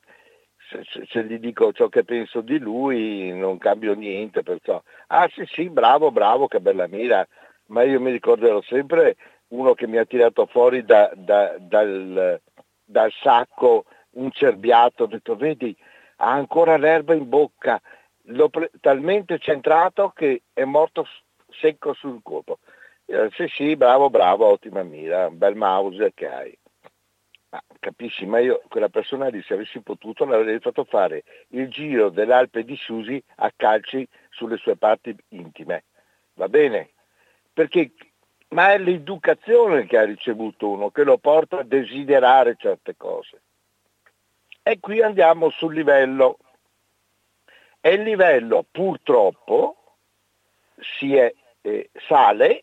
[0.70, 5.28] se, se, se, gli dico ciò che penso di lui non cambio niente, perciò, ah
[5.34, 7.28] sì sì, bravo, bravo, che bella mira,
[7.68, 9.16] ma io mi ricorderò sempre
[9.50, 12.40] uno che mi ha tirato fuori da, da, dal,
[12.84, 15.76] dal, sacco un cerbiato, ho detto vedi,
[16.18, 17.82] ha ancora l'erba in bocca,
[18.24, 21.08] l'ho pre- talmente centrato che è morto
[21.50, 22.60] secco sul colpo.
[23.06, 26.59] Eh, sì sì, bravo, bravo, ottima mira, un bel mouse che hai.
[27.80, 32.66] Capisci, ma io quella persona lì se avessi potuto l'avrei fatto fare il giro dell'Alpe
[32.66, 35.86] di Susi a calci sulle sue parti intime.
[36.34, 36.90] Va bene?
[37.54, 37.94] Perché,
[38.50, 43.42] ma è l'educazione che ha ricevuto uno che lo porta a desiderare certe cose.
[44.62, 46.38] E qui andiamo sul livello.
[47.80, 49.96] E il livello purtroppo
[50.80, 52.62] si è, eh, sale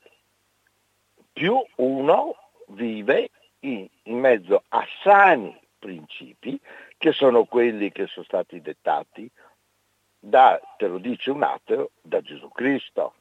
[1.32, 2.36] più uno
[2.68, 3.30] vive
[3.66, 6.59] in, mezzo a sani principi,
[6.97, 9.30] che sono quelli che sono stati dettati
[10.18, 13.14] da, te lo dice un ateo, da Gesù Cristo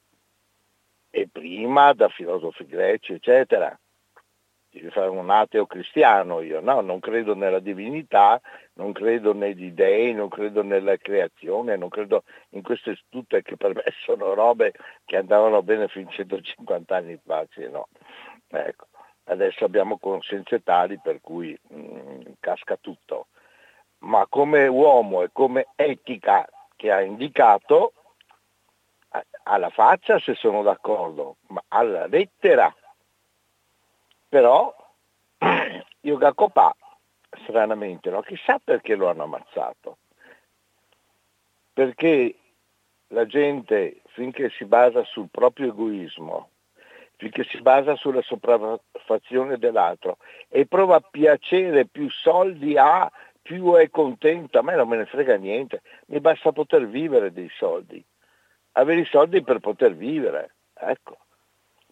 [1.10, 3.78] e prima da filosofi greci, eccetera.
[4.70, 6.82] Devi fare un ateo cristiano io, no?
[6.82, 8.42] Non credo nella divinità,
[8.74, 13.74] non credo negli dei, non credo nella creazione, non credo in queste tutte che per
[13.74, 14.74] me sono robe
[15.06, 17.88] che andavano bene fino a 150 anni fa, sì, no?
[18.50, 18.88] Ecco.
[19.26, 23.28] Adesso abbiamo coscienze tali per cui mh, mm, casca tutto.
[24.00, 27.94] Ma come uomo e come etica che ha indicato,
[29.44, 32.74] alla faccia se sono d'accordo, ma alla lettera.
[34.28, 34.76] Però
[36.02, 36.76] Yoga Copà,
[37.44, 38.22] stranamente, no?
[38.22, 39.98] chissà perché lo hanno ammazzato.
[41.74, 42.36] Perché
[43.10, 46.50] la gente, finché si basa sul proprio egoismo,
[47.18, 50.18] finché si basa sulla sopraffazione dell'altro
[50.50, 53.12] e prova piacere, più soldi ha,
[53.42, 57.50] più è contento, a me non me ne frega niente, mi basta poter vivere dei
[57.58, 58.04] soldi
[58.78, 61.18] avere i soldi per poter vivere, ecco.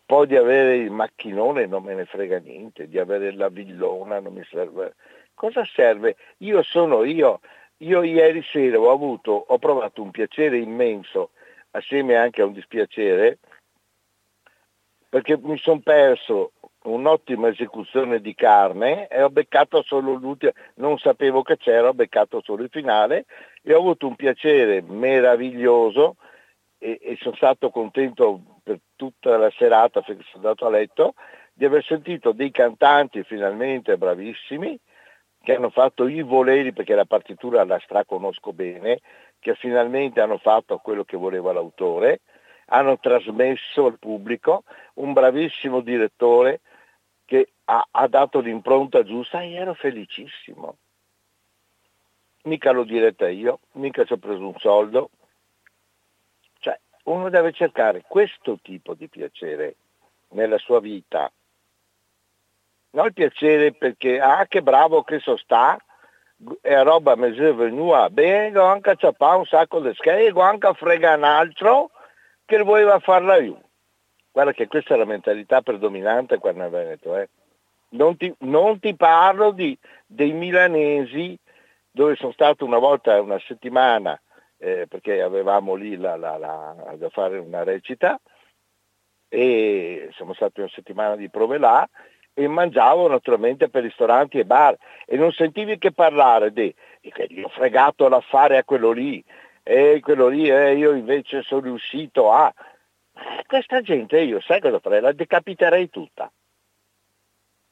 [0.06, 4.34] Poi di avere il macchinone non me ne frega niente, di avere la villona non
[4.34, 4.96] mi serve.
[5.34, 6.18] Cosa serve?
[6.40, 7.40] Io sono io.
[7.78, 11.32] Io ieri sera ho avuto, ho provato un piacere immenso,
[11.72, 13.40] assieme anche a un dispiacere,
[15.14, 16.54] perché mi sono perso
[16.86, 22.42] un'ottima esecuzione di carne e ho beccato solo l'ultima, non sapevo che c'era, ho beccato
[22.44, 23.26] solo il finale
[23.62, 26.16] e ho avuto un piacere meraviglioso
[26.80, 31.14] e, e sono stato contento per tutta la serata finché sono andato a letto
[31.54, 34.80] di aver sentito dei cantanti finalmente bravissimi
[35.44, 39.02] che hanno fatto i voleri perché la partitura la straconosco bene,
[39.38, 42.22] che finalmente hanno fatto quello che voleva l'autore,
[42.68, 44.64] hanno trasmesso al pubblico,
[44.96, 46.62] un bravissimo direttore
[47.26, 50.78] che ha, ha dato l'impronta giusta e ero felicissimo.
[52.44, 55.10] Mica l'ho diretta io, mica ci ho preso un soldo,
[57.04, 59.76] uno deve cercare questo tipo di piacere
[60.30, 61.32] nella sua vita.
[62.92, 65.78] Non il piacere perché, ah che bravo che so sta,
[66.62, 71.18] e roba mi è venuta bene, anche ciappare un sacco di scheghe, anche a fregare
[71.18, 71.92] un altro
[72.46, 73.62] che voleva farla io.
[74.32, 77.16] Guarda che questa è la mentalità predominante qua nel Veneto.
[77.18, 77.30] Eh.
[77.90, 81.38] Non, ti, non, ti, parlo di, dei milanesi
[81.92, 84.20] dove sono stato una volta una settimana
[84.58, 88.20] eh, perché avevamo lì la, la, la, da fare una recita
[89.30, 91.88] e siamo stati una settimana di prove là
[92.34, 94.76] e mangiavo naturalmente per ristoranti e bar
[95.06, 99.24] e non sentivi che parlare di gli ho fregato l'affare a quello lì
[99.64, 102.54] e quello lì eh, io invece sono riuscito a
[103.46, 105.02] questa gente io sai cosa farei?
[105.02, 106.32] La decapiterei tutta.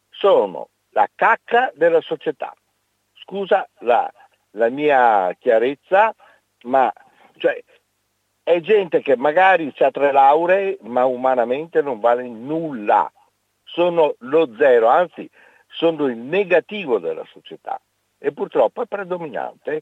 [0.09, 2.53] Sono la cacca della società.
[3.13, 4.11] Scusa la,
[4.51, 6.13] la mia chiarezza,
[6.63, 6.91] ma
[7.38, 7.63] cioè,
[8.43, 13.11] è gente che magari ha tre lauree ma umanamente non vale nulla,
[13.63, 15.30] sono lo zero, anzi
[15.68, 17.80] sono il negativo della società
[18.18, 19.81] e purtroppo è predominante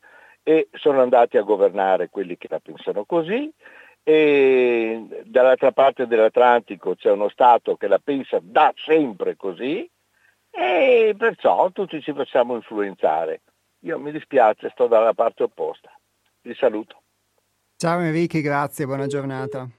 [0.50, 3.54] e sono andati a governare quelli che la pensano così
[4.02, 9.88] e dall'altra parte dell'Atlantico c'è uno Stato che la pensa da sempre così
[10.50, 13.42] e perciò tutti ci facciamo influenzare.
[13.82, 15.92] Io mi dispiace, sto dalla parte opposta.
[16.42, 17.00] Vi saluto.
[17.76, 19.70] Ciao Enrico, grazie, buona giornata.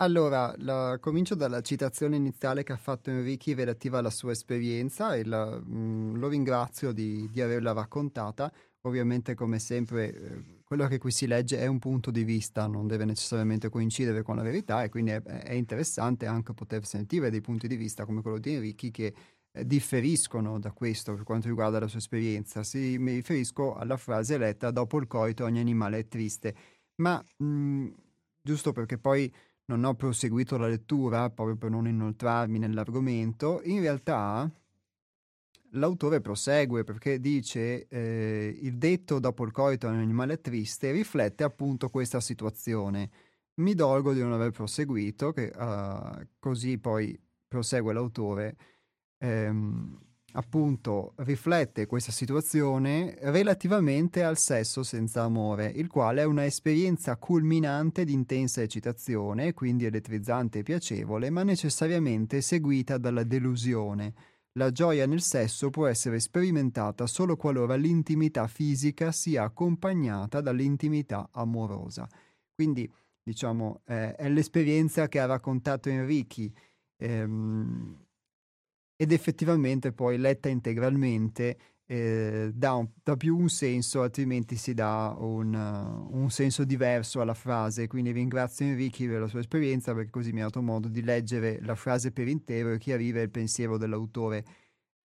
[0.00, 5.24] Allora, la, comincio dalla citazione iniziale che ha fatto Enrico relativa alla sua esperienza e
[5.24, 8.52] la, mh, mm, lo ringrazio di, di, averla raccontata.
[8.82, 12.86] Ovviamente, come sempre, eh, quello che qui si legge è un punto di vista, non
[12.86, 17.40] deve necessariamente coincidere con la verità e quindi è, è interessante anche poter sentire dei
[17.40, 19.12] punti di vista come quello di Enrichi che
[19.50, 22.62] eh, differiscono da questo per quanto riguarda la sua esperienza.
[22.62, 26.54] Si, mi riferisco alla frase letta dopo il coito ogni animale è triste,
[26.96, 27.88] ma mh,
[28.40, 29.30] giusto perché poi
[29.68, 34.50] non ho proseguito la lettura proprio per non inoltrarmi nell'argomento, in realtà
[35.72, 41.44] l'autore prosegue perché dice eh, il detto dopo il coito è un animale triste riflette
[41.44, 43.10] appunto questa situazione.
[43.58, 47.18] Mi dolgo di non aver proseguito, che, uh, così poi
[47.48, 48.56] prosegue l'autore,
[49.18, 49.98] ehm,
[50.38, 58.04] appunto riflette questa situazione relativamente al sesso senza amore, il quale è una esperienza culminante
[58.04, 64.14] di intensa eccitazione, quindi elettrizzante e piacevole, ma necessariamente seguita dalla delusione
[64.52, 72.08] la gioia nel sesso può essere sperimentata solo qualora l'intimità fisica sia accompagnata dall'intimità amorosa.
[72.52, 72.90] Quindi,
[73.22, 76.52] diciamo, eh, è l'esperienza che ha raccontato Enrichi
[76.96, 78.07] ehm,
[79.00, 81.56] ed effettivamente poi letta integralmente
[81.86, 87.20] eh, dà, un, dà, più un senso, altrimenti si dà un, uh, un, senso diverso
[87.20, 87.86] alla frase.
[87.86, 91.60] Quindi ringrazio Enrichi per la sua esperienza perché così mi ha dato modo di leggere
[91.62, 94.44] la frase per intero e chiarire il pensiero dell'autore.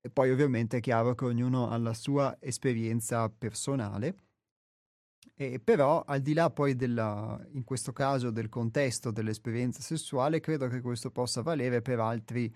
[0.02, 4.15] E poi ovviamente è chiaro che ognuno ha la sua esperienza personale.
[5.36, 10.68] E però al di là poi della, in questo caso del contesto dell'esperienza sessuale, credo
[10.68, 12.53] che questo possa valere per altri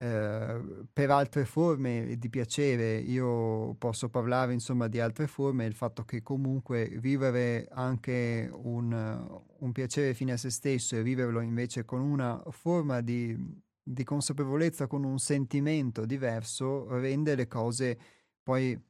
[0.00, 6.04] eh, per altre forme di piacere io posso parlare insomma di altre forme, il fatto
[6.04, 12.00] che comunque vivere anche un, un piacere fine a se stesso e viverlo invece con
[12.00, 13.36] una forma di,
[13.82, 17.98] di consapevolezza, con un sentimento diverso, rende le cose
[18.42, 18.80] poi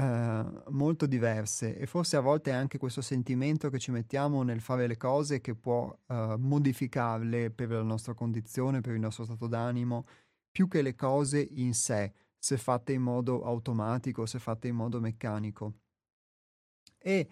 [0.00, 4.86] Ehm, molto diverse e forse a volte anche questo sentimento che ci mettiamo nel fare
[4.86, 10.06] le cose che può uh, modificarle per la nostra condizione, per il nostro stato d'animo,
[10.50, 15.00] più che le cose in sé, se fatte in modo automatico, se fatte in modo
[15.00, 15.74] meccanico.
[17.02, 17.28] E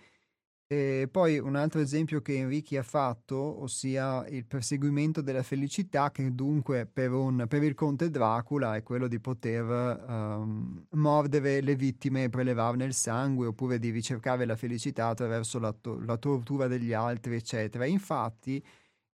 [0.70, 6.34] e poi un altro esempio che Enrichi ha fatto, ossia il perseguimento della felicità, che
[6.34, 12.24] dunque per, un, per il conte Dracula è quello di poter um, mordere le vittime
[12.24, 16.92] e prelevarne il sangue, oppure di ricercare la felicità attraverso la, to- la tortura degli
[16.92, 17.86] altri, eccetera.
[17.86, 18.62] Infatti,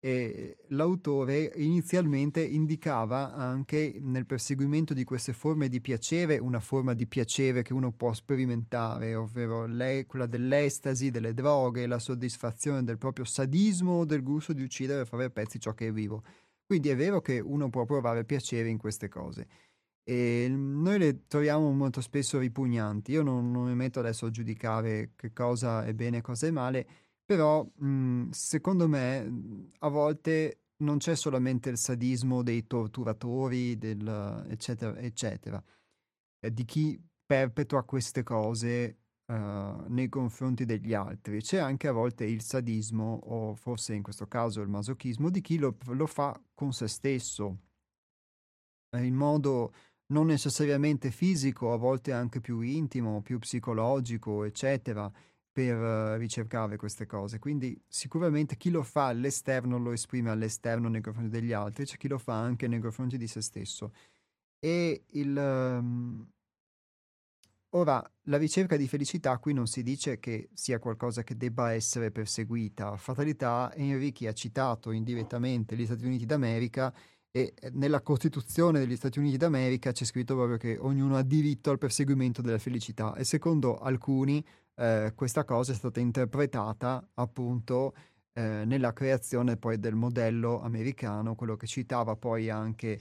[0.05, 7.07] e l'autore inizialmente indicava anche nel perseguimento di queste forme di piacere una forma di
[7.07, 13.25] piacere che uno può sperimentare, ovvero lei, quella dell'estasi, delle droghe, la soddisfazione del proprio
[13.25, 16.25] sadismo, del gusto di uccidere e fare a pezzi ciò che è vivo.
[16.67, 19.47] Quindi è vero che uno può provare piacere in queste cose.
[20.03, 23.13] E noi le troviamo molto spesso ripugnanti.
[23.13, 26.51] Io non, non mi metto adesso a giudicare che cosa è bene e cosa è
[26.51, 26.87] male,
[27.33, 34.45] però, mhmm, secondo me, mhmm, a volte non c'è solamente il sadismo dei torturatori, del
[34.49, 35.63] eccetera, eccetera,
[36.39, 38.99] di chi perpetua queste cose,
[39.29, 41.41] uh, nei confronti degli altri.
[41.41, 45.57] C'è anche a volte il sadismo, o forse in questo caso il masochismo, di chi
[45.57, 47.59] lo, lo fa con se stesso,
[48.99, 49.73] in modo
[50.09, 55.11] non necessariamente fisico, a volte anche più intimo, più psicologico, eccetera
[55.53, 57.39] per uh, ricercare queste cose.
[57.39, 62.09] Quindi sicuramente chi lo fa all'esterno lo esprime all'esterno nei confronti degli altri, c'è chi
[62.09, 63.93] lo fa anche nei confronti di se stesso.
[64.59, 65.37] E il...
[65.37, 66.27] Um...
[67.75, 72.11] Ora, la ricerca di felicità qui non si dice che sia qualcosa che debba essere
[72.11, 72.99] perseguita.
[72.99, 76.93] Fatalità, Enrichi ha citato indirettamente gli Stati Uniti d'America
[77.31, 81.71] e eh, nella Costituzione degli Stati Uniti d'America c'è scritto proprio che ognuno ha diritto
[81.71, 84.45] al perseguimento della felicità e secondo alcuni
[84.77, 87.95] eh, questa cosa è stata interpretata appunto
[88.33, 93.01] eh, nella creazione poi del modello americano, quello che citava poi anche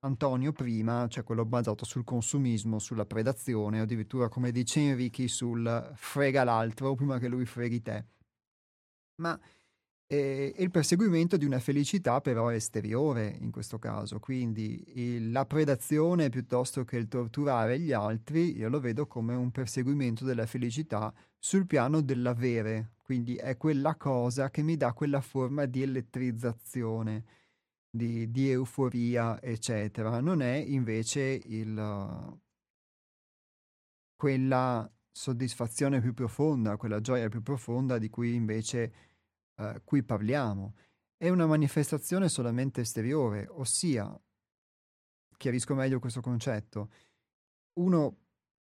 [0.00, 6.44] Antonio prima, cioè quello basato sul consumismo, sulla predazione, addirittura come dice Enrichi sul frega
[6.44, 8.04] l'altro prima che lui freghi te.
[9.16, 9.38] Ma
[10.08, 16.28] e il perseguimento di una felicità però esteriore in questo caso, quindi il, la predazione
[16.28, 21.66] piuttosto che il torturare gli altri, io lo vedo come un perseguimento della felicità sul
[21.66, 27.24] piano dell'avere, quindi è quella cosa che mi dà quella forma di elettrizzazione,
[27.90, 30.20] di, di euforia, eccetera.
[30.20, 32.38] Non è invece il,
[34.16, 38.92] quella soddisfazione più profonda, quella gioia più profonda di cui invece
[39.56, 40.74] eh, cui parliamo,
[41.16, 44.18] è una manifestazione solamente esteriore, ossia,
[45.36, 46.90] chiarisco meglio questo concetto,
[47.74, 48.16] uno,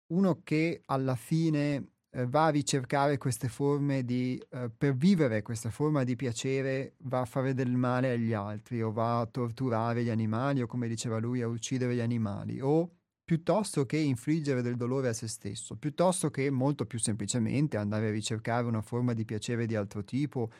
[0.08, 5.70] uno che alla fine eh, va a ricercare queste forme di, eh, per vivere questa
[5.70, 10.10] forma di piacere, va a fare del male agli altri o va a torturare gli
[10.10, 12.90] animali o come diceva lui a uccidere gli animali o
[13.24, 18.12] piuttosto che infliggere del dolore a se stesso, piuttosto che molto più semplicemente andare a
[18.12, 20.50] ricercare una forma di piacere di altro tipo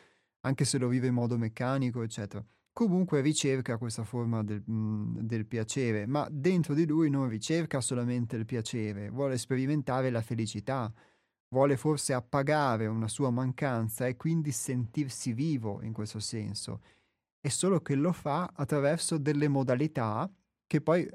[0.45, 2.43] anche se lo vive in modo meccanico, eccetera.
[2.71, 8.35] Comunque ricerca questa forma del, mh, del, piacere, ma dentro di lui non ricerca solamente
[8.35, 10.91] il piacere, vuole sperimentare la felicità,
[11.49, 16.81] vuole forse appagare una sua mancanza e quindi sentirsi vivo in questo senso.
[17.39, 20.29] È solo che lo fa attraverso delle modalità
[20.67, 21.07] che poi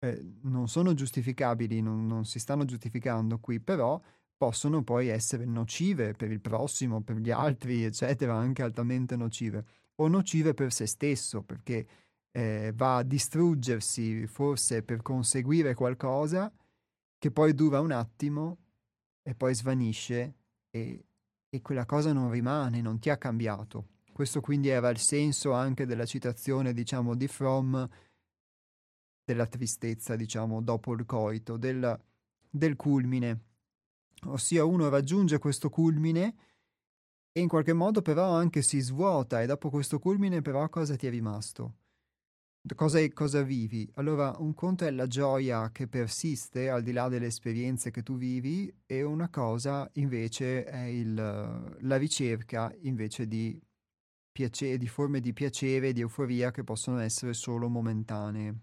[0.00, 4.00] eh, non sono giustificabili, non, non si stanno giustificando qui, però
[4.36, 9.64] possono poi essere nocive per il prossimo, per gli altri, eccetera, anche altamente nocive,
[9.96, 11.86] o nocive per se stesso, perché
[12.32, 16.52] eh, va a distruggersi forse per conseguire qualcosa
[17.18, 18.58] che poi dura un attimo
[19.22, 20.34] e poi svanisce
[20.70, 21.04] e,
[21.48, 23.88] e quella cosa non rimane, non ti ha cambiato.
[24.12, 27.82] Questo quindi era il senso anche della citazione, diciamo, di Fromm,
[29.24, 31.98] della tristezza, diciamo, dopo il coito, del,
[32.48, 33.40] del culmine.
[34.26, 36.34] Ossia uno raggiunge questo culmine
[37.32, 41.06] e in qualche modo però anche si svuota e dopo questo culmine però cosa ti
[41.06, 41.76] è rimasto?
[42.74, 43.88] Cosa, cosa vivi?
[43.94, 48.16] Allora, un conto è la gioia che persiste al di là delle esperienze che tu
[48.16, 53.60] vivi e una cosa invece è il, la ricerca invece di,
[54.36, 58.60] piacere, di forme di piacere di euforia che possono essere solo momentanee.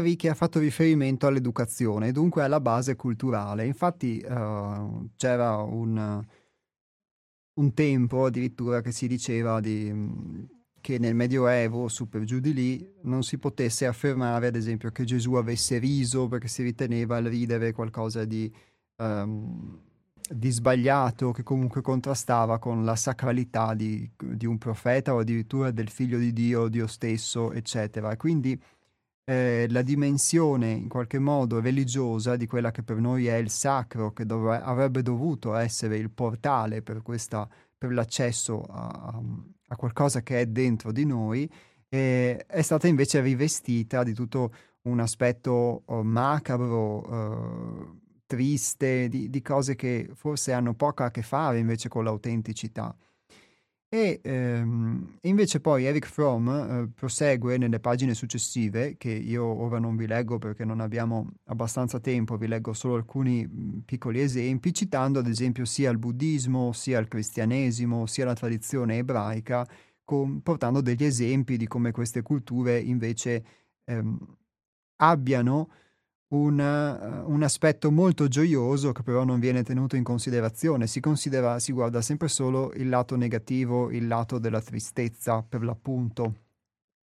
[0.00, 3.64] Enrique ha fatto riferimento all'educazione, dunque alla base culturale.
[3.64, 6.22] Infatti uh, c'era un,
[7.54, 9.92] un, tempo addirittura che si diceva di,
[10.80, 15.04] che nel Medioevo, su per giù di lì, non si potesse affermare, ad esempio, che
[15.04, 18.52] Gesù avesse riso perché si riteneva il ridere qualcosa di,
[18.96, 19.78] um,
[20.28, 25.88] di sbagliato, che comunque contrastava con la sacralità di, di, un profeta o addirittura del
[25.88, 28.16] figlio di Dio, Dio stesso, eccetera.
[28.16, 28.60] Quindi
[29.30, 34.12] eh, la dimensione in qualche modo religiosa di quella che per noi è il sacro,
[34.12, 37.48] che dov- avrebbe dovuto essere il portale per, questa,
[37.78, 39.22] per l'accesso a,
[39.68, 41.48] a, qualcosa che è dentro di noi,
[41.88, 44.52] eh, è stata invece rivestita di tutto
[44.82, 51.22] un aspetto oh, macabro, eh, triste, di, di cose che forse hanno poco a che
[51.22, 52.92] fare invece con l'autenticità.
[53.92, 59.96] E ehm, invece poi Eric Fromm eh, prosegue nelle pagine successive, che io ora non
[59.96, 65.18] vi leggo perché non abbiamo abbastanza tempo, vi leggo solo alcuni mh, piccoli esempi, citando
[65.18, 69.66] ad esempio sia il buddismo, sia il cristianesimo, sia la tradizione ebraica,
[70.04, 73.44] con, portando degli esempi di come queste culture invece
[73.86, 74.18] ehm,
[75.02, 75.68] abbiano
[76.30, 80.86] un, eh, un, aspetto molto gioioso che però non viene tenuto in considerazione.
[80.86, 86.34] Si, considera, si guarda sempre solo il lato negativo, il lato della tristezza, per l'appunto.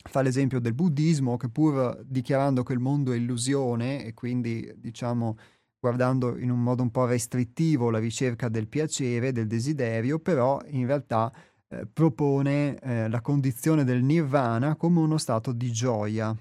[0.01, 5.37] Fa l'esempio del buddismo che pur dichiarando che il mondo è illusione e quindi diciamo
[5.79, 10.85] guardando in un modo un po' restrittivo la ricerca del piacere, del desiderio, però in
[10.85, 11.31] realtà
[11.69, 16.35] eh, propone eh, la condizione del nirvana come uno stato di gioia,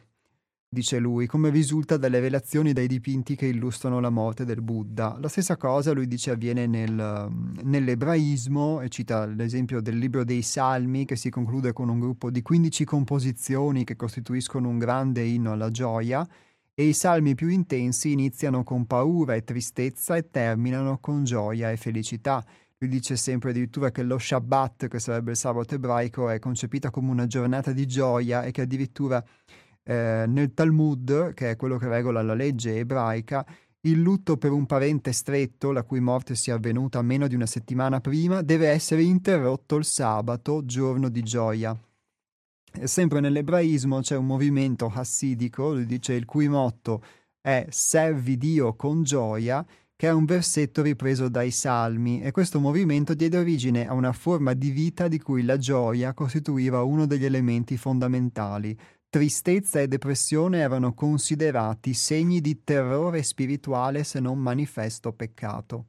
[0.70, 5.16] dice lui, come risulta dalle relazioni dai dipinti che illustrano la morte del Buddha.
[5.18, 7.28] La stessa cosa, lui dice, avviene nel,
[7.62, 12.42] nell'ebraismo, e cita l'esempio del libro dei Salmi, che si conclude con un gruppo di
[12.42, 16.26] 15 composizioni che costituiscono un grande inno alla gioia,
[16.74, 21.76] e i salmi più intensi iniziano con paura e tristezza e terminano con gioia e
[21.76, 22.44] felicità.
[22.78, 27.10] Lui dice sempre addirittura che lo Shabbat, che sarebbe il sabato ebraico, è concepita come
[27.10, 29.24] una giornata di gioia e che addirittura
[29.89, 33.47] eh, nel Talmud, che è quello che regola la legge ebraica,
[33.82, 38.01] il lutto per un parente stretto, la cui morte sia avvenuta meno di una settimana
[38.01, 41.74] prima, deve essere interrotto il sabato, giorno di gioia.
[42.70, 47.02] E sempre nell'ebraismo c'è un movimento hassidico, lui dice il cui motto
[47.40, 49.65] è servi Dio con gioia,
[49.97, 54.52] che è un versetto ripreso dai Salmi, e questo movimento diede origine a una forma
[54.52, 58.78] di vita di cui la gioia costituiva uno degli elementi fondamentali,
[59.10, 65.86] Tristezza e depressione erano considerati segni di terrore spirituale se non manifesto peccato.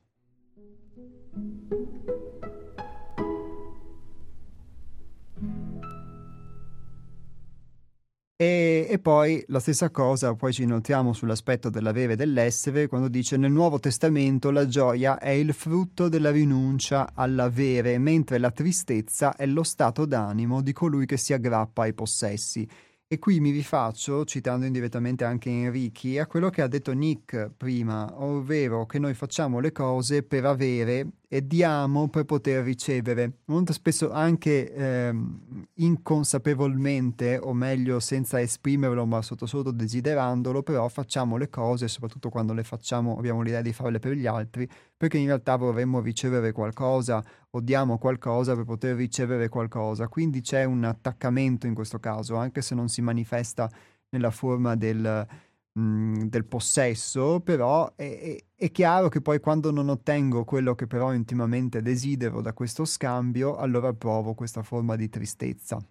[8.42, 13.36] E, e, poi la stessa cosa, poi ci inoltriamo sull'aspetto dell'avere e dell'essere, quando dice
[13.36, 19.46] nel Nuovo Testamento la gioia è il frutto della rinuncia all'avere, mentre la tristezza è
[19.46, 22.66] lo stato d'animo di colui che si aggrappa ai possessi.
[23.12, 28.22] E qui mi rifaccio, citando indirettamente anche Enrichi, a quello che ha detto Nick prima,
[28.22, 33.42] ovvero che noi facciamo le cose per avere e diamo per poter ricevere.
[33.46, 41.38] Molto spesso anche ehm, inconsapevolmente, o meglio senza esprimerlo, ma sotto sotto desiderandolo, però facciamo
[41.38, 45.28] le cose, soprattutto quando le facciamo, abbiamo l'idea di farle per gli altri, perché in
[45.28, 50.08] realtà vorremmo ricevere qualcosa o diamo qualcosa per poter ricevere qualcosa.
[50.08, 53.70] Quindi c'è un attaccamento in questo caso, anche se non si manifesta
[54.10, 55.28] nella forma del
[55.74, 60.86] mh, del possesso, però è, è, è, chiaro che poi quando non ottengo quello che
[60.86, 65.82] però intimamente desidero da questo scambio, allora provo questa forma di tristezza.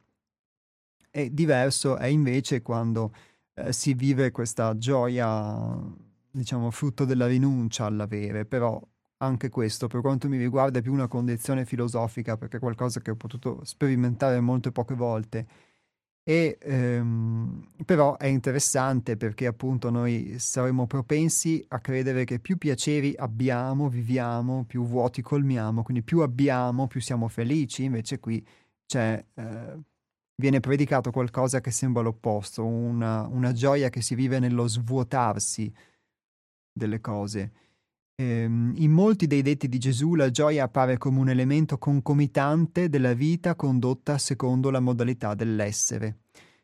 [1.11, 3.15] E diverso è invece quando
[3.55, 5.81] eh, si vive questa gioia,
[6.31, 8.78] diciamo, frutto della rinuncia all'avere, però
[9.20, 13.12] anche questo, per quanto mi riguarda, è più una condizione filosofica, perché è qualcosa che
[13.12, 15.47] ho potuto sperimentare molte poche volte
[16.29, 23.15] e, ehm, però è interessante perché appunto noi saremo propensi a credere che più piaceri
[23.17, 28.47] abbiamo, viviamo, più vuoti colmiamo, quindi più abbiamo, più siamo felici, invece qui
[28.85, 29.79] c'è, eh,
[30.35, 35.73] viene predicato qualcosa che sembra l'opposto, una, una gioia che si vive nello svuotarsi
[36.71, 37.53] delle cose.
[38.20, 43.15] Ehm, in molti dei detti di Gesù la gioia appare come un elemento concomitante della
[43.15, 46.23] vita condotta secondo la modalità dell'essere.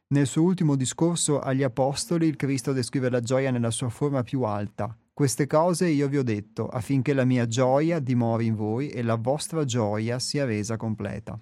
[0.09, 4.43] Nel suo ultimo discorso agli Apostoli il Cristo descrive la gioia nella sua forma più
[4.43, 4.99] alta.
[5.13, 9.15] Queste cose io vi ho detto affinché la mia gioia dimori in voi e la
[9.15, 11.39] vostra gioia sia resa completa.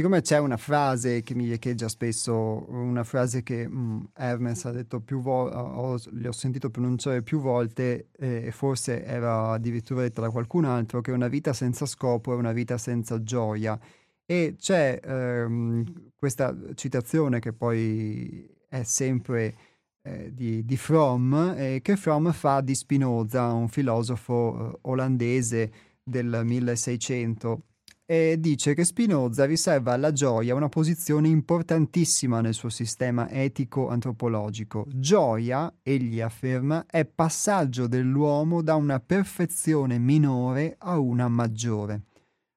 [0.00, 4.70] Siccome c'è una frase che mi echeggia spesso, una frase che mh, mhmm, Hermes ha
[4.70, 10.22] detto più volte, le ho sentito pronunciare più volte eh, e forse era addirittura detta
[10.22, 13.78] da qualcun altro, che una vita senza scopo è una vita senza gioia.
[14.24, 19.54] E c'è ehm, questa citazione che poi è sempre
[20.00, 25.70] eh, di, di Fromm, eh, che Fromm fa di Spinoza, un filosofo eh, olandese
[26.02, 27.64] del 1600
[28.10, 34.84] e dice che Spinoza riserva alla gioia una posizione importantissima nel suo sistema etico-antropologico.
[34.88, 42.06] Gioia, egli afferma, è passaggio dell'uomo da una perfezione minore a una maggiore.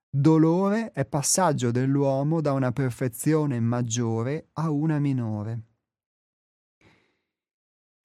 [0.09, 5.65] Dolore è passaggio dell'uomo da una perfezione maggiore a una minore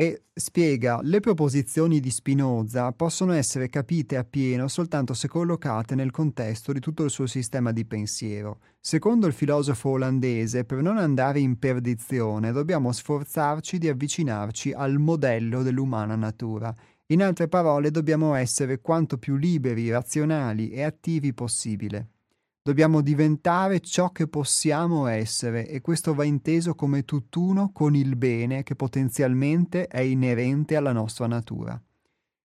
[0.00, 6.72] e spiega le proposizioni di Spinoza possono essere capite appieno soltanto se collocate nel contesto
[6.72, 8.60] di tutto il suo sistema di pensiero.
[8.78, 15.64] Secondo il filosofo olandese, per non andare in perdizione dobbiamo sforzarci di avvicinarci al modello
[15.64, 16.72] dell'umana natura.
[17.06, 22.17] In altre parole, dobbiamo essere quanto più liberi, razionali e attivi possibile.
[22.62, 28.62] Dobbiamo diventare ciò che possiamo essere e questo va inteso come tutt'uno con il bene
[28.62, 31.80] che potenzialmente è inerente alla nostra natura.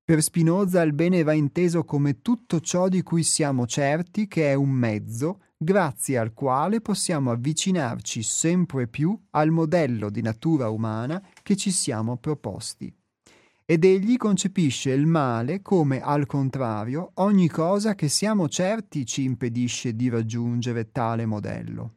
[0.05, 4.55] Per Spinoza il bene va inteso come tutto ciò di cui siamo certi che è
[4.55, 11.57] un mezzo grazie al quale possiamo avvicinarci sempre più al modello di natura umana che
[11.57, 12.95] ci siamo proposti
[13.69, 19.97] ed egli concepisce il male come, al contrario, ogni cosa che siamo certi ci impedisce
[19.97, 21.95] di raggiungere tale modello.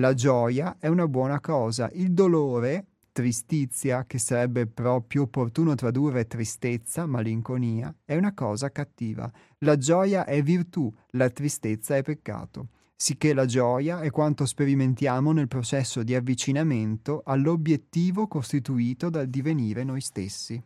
[0.00, 7.06] La gioia è una buona cosa, il dolore, tristizia, che sarebbe più opportuno tradurre tristezza,
[7.06, 9.30] malinconia, è una cosa cattiva.
[9.58, 12.70] La gioia è virtù, la tristezza è peccato
[13.02, 20.02] sicché la gioia è quanto sperimentiamo nel processo di avvicinamento all'obiettivo costituito dal divenire noi
[20.02, 20.62] stessi.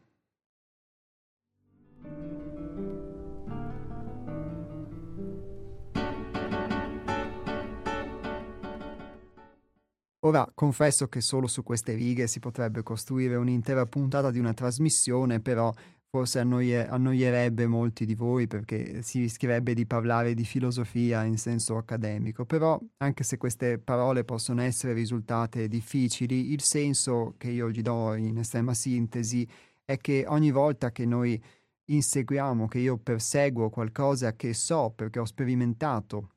[10.25, 15.39] Ora confesso che solo su queste righe si potrebbe costruire un'intera puntata di una trasmissione,
[15.39, 15.73] però
[16.15, 21.77] forse annoie, annoierebbe molti di voi perché si rischierebbe di parlare di filosofia in senso
[21.77, 27.83] accademico, però anche se queste parole possono essere risultate difficili, il senso che io gli
[27.83, 29.45] do in estrema sintesi
[29.85, 31.43] è che ogni volta che noi
[31.87, 36.29] inseguiamo, che io perseguo qualcosa che so perché ho sperimentato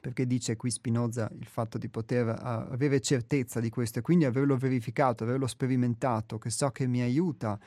[0.00, 4.56] perché dice qui Spinoza il fatto di poter avere certezza di questo e quindi averlo
[4.56, 7.58] verificato, averlo sperimentato, che so che mi aiuta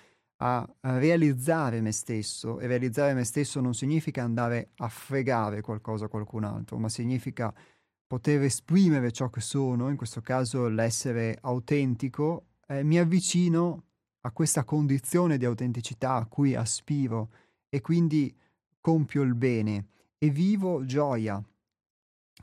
[0.44, 6.08] a, realizzare me stesso e realizzare me stesso non significa andare a fregare qualcosa a
[6.08, 7.54] qualcun altro, ma significa
[8.08, 13.84] poter esprimere ciò che sono, in questo caso l'essere autentico, eh, mi avvicino
[14.22, 17.30] a questa condizione di autenticità a cui aspiro
[17.70, 18.36] e quindi
[18.80, 19.88] compio il bene
[20.18, 21.42] e vivo gioia.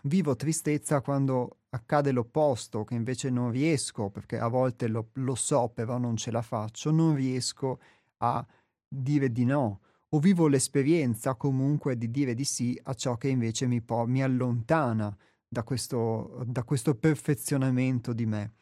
[0.05, 5.69] Vivo tristezza quando accade l'opposto, che invece non riesco, perché a volte lo, lo so,
[5.69, 7.81] però non ce la faccio, non riesco
[8.19, 8.47] a
[8.87, 9.81] dire di no.
[10.11, 14.23] O vivo l'esperienza comunque di dire di sì a ciò che invece mi, po- mi
[14.23, 15.15] allontana
[15.47, 18.55] da questo, da questo perfezionamento di me.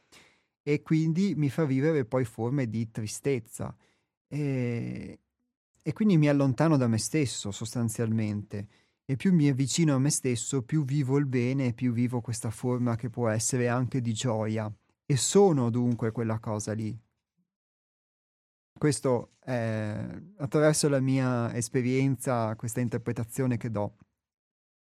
[0.62, 3.74] E quindi mi fa vivere poi forme di tristezza.
[4.26, 5.20] E,
[5.80, 8.66] e quindi mi allontano da me stesso sostanzialmente
[9.08, 12.50] e più mi avvicino a me stesso, più vivo il bene e più vivo questa
[12.50, 14.70] forma che può essere anche di gioia.
[15.06, 16.98] E sono dunque quella cosa lì.
[18.76, 23.96] Questo è attraverso la mia esperienza, questa interpretazione che do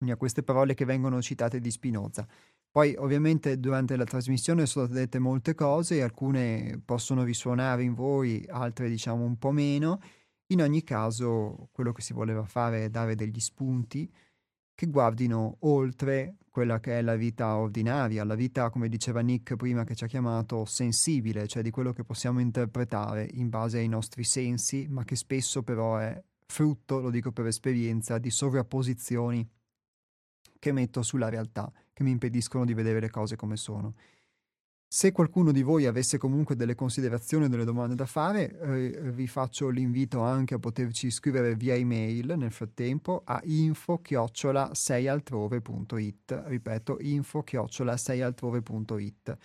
[0.08, 2.28] a queste parole che vengono citate di Spinoza.
[2.72, 8.46] Poi ovviamente durante la trasmissione sono state dette molte cose, alcune possono risuonare in voi,
[8.48, 10.00] altre diciamo un po' meno,
[10.52, 14.12] in ogni caso, quello che si voleva fare è dare degli spunti
[14.74, 19.84] che guardino oltre quella che è la vita ordinaria, la vita, come diceva Nick prima
[19.84, 24.24] che ci ha chiamato, sensibile, cioè di quello che possiamo interpretare in base ai nostri
[24.24, 29.48] sensi, ma che spesso però è frutto, lo dico per esperienza, di sovrapposizioni
[30.58, 33.94] che metto sulla realtà, che mi impediscono di vedere le cose come sono.
[34.92, 39.28] Se qualcuno di voi avesse comunque delle considerazioni o delle domande da fare, eh, vi
[39.28, 46.44] faccio l'invito anche a poterci scrivere via email nel frattempo a info-seialtrove.it.
[46.48, 49.38] Ripeto, info-seialtrove.it.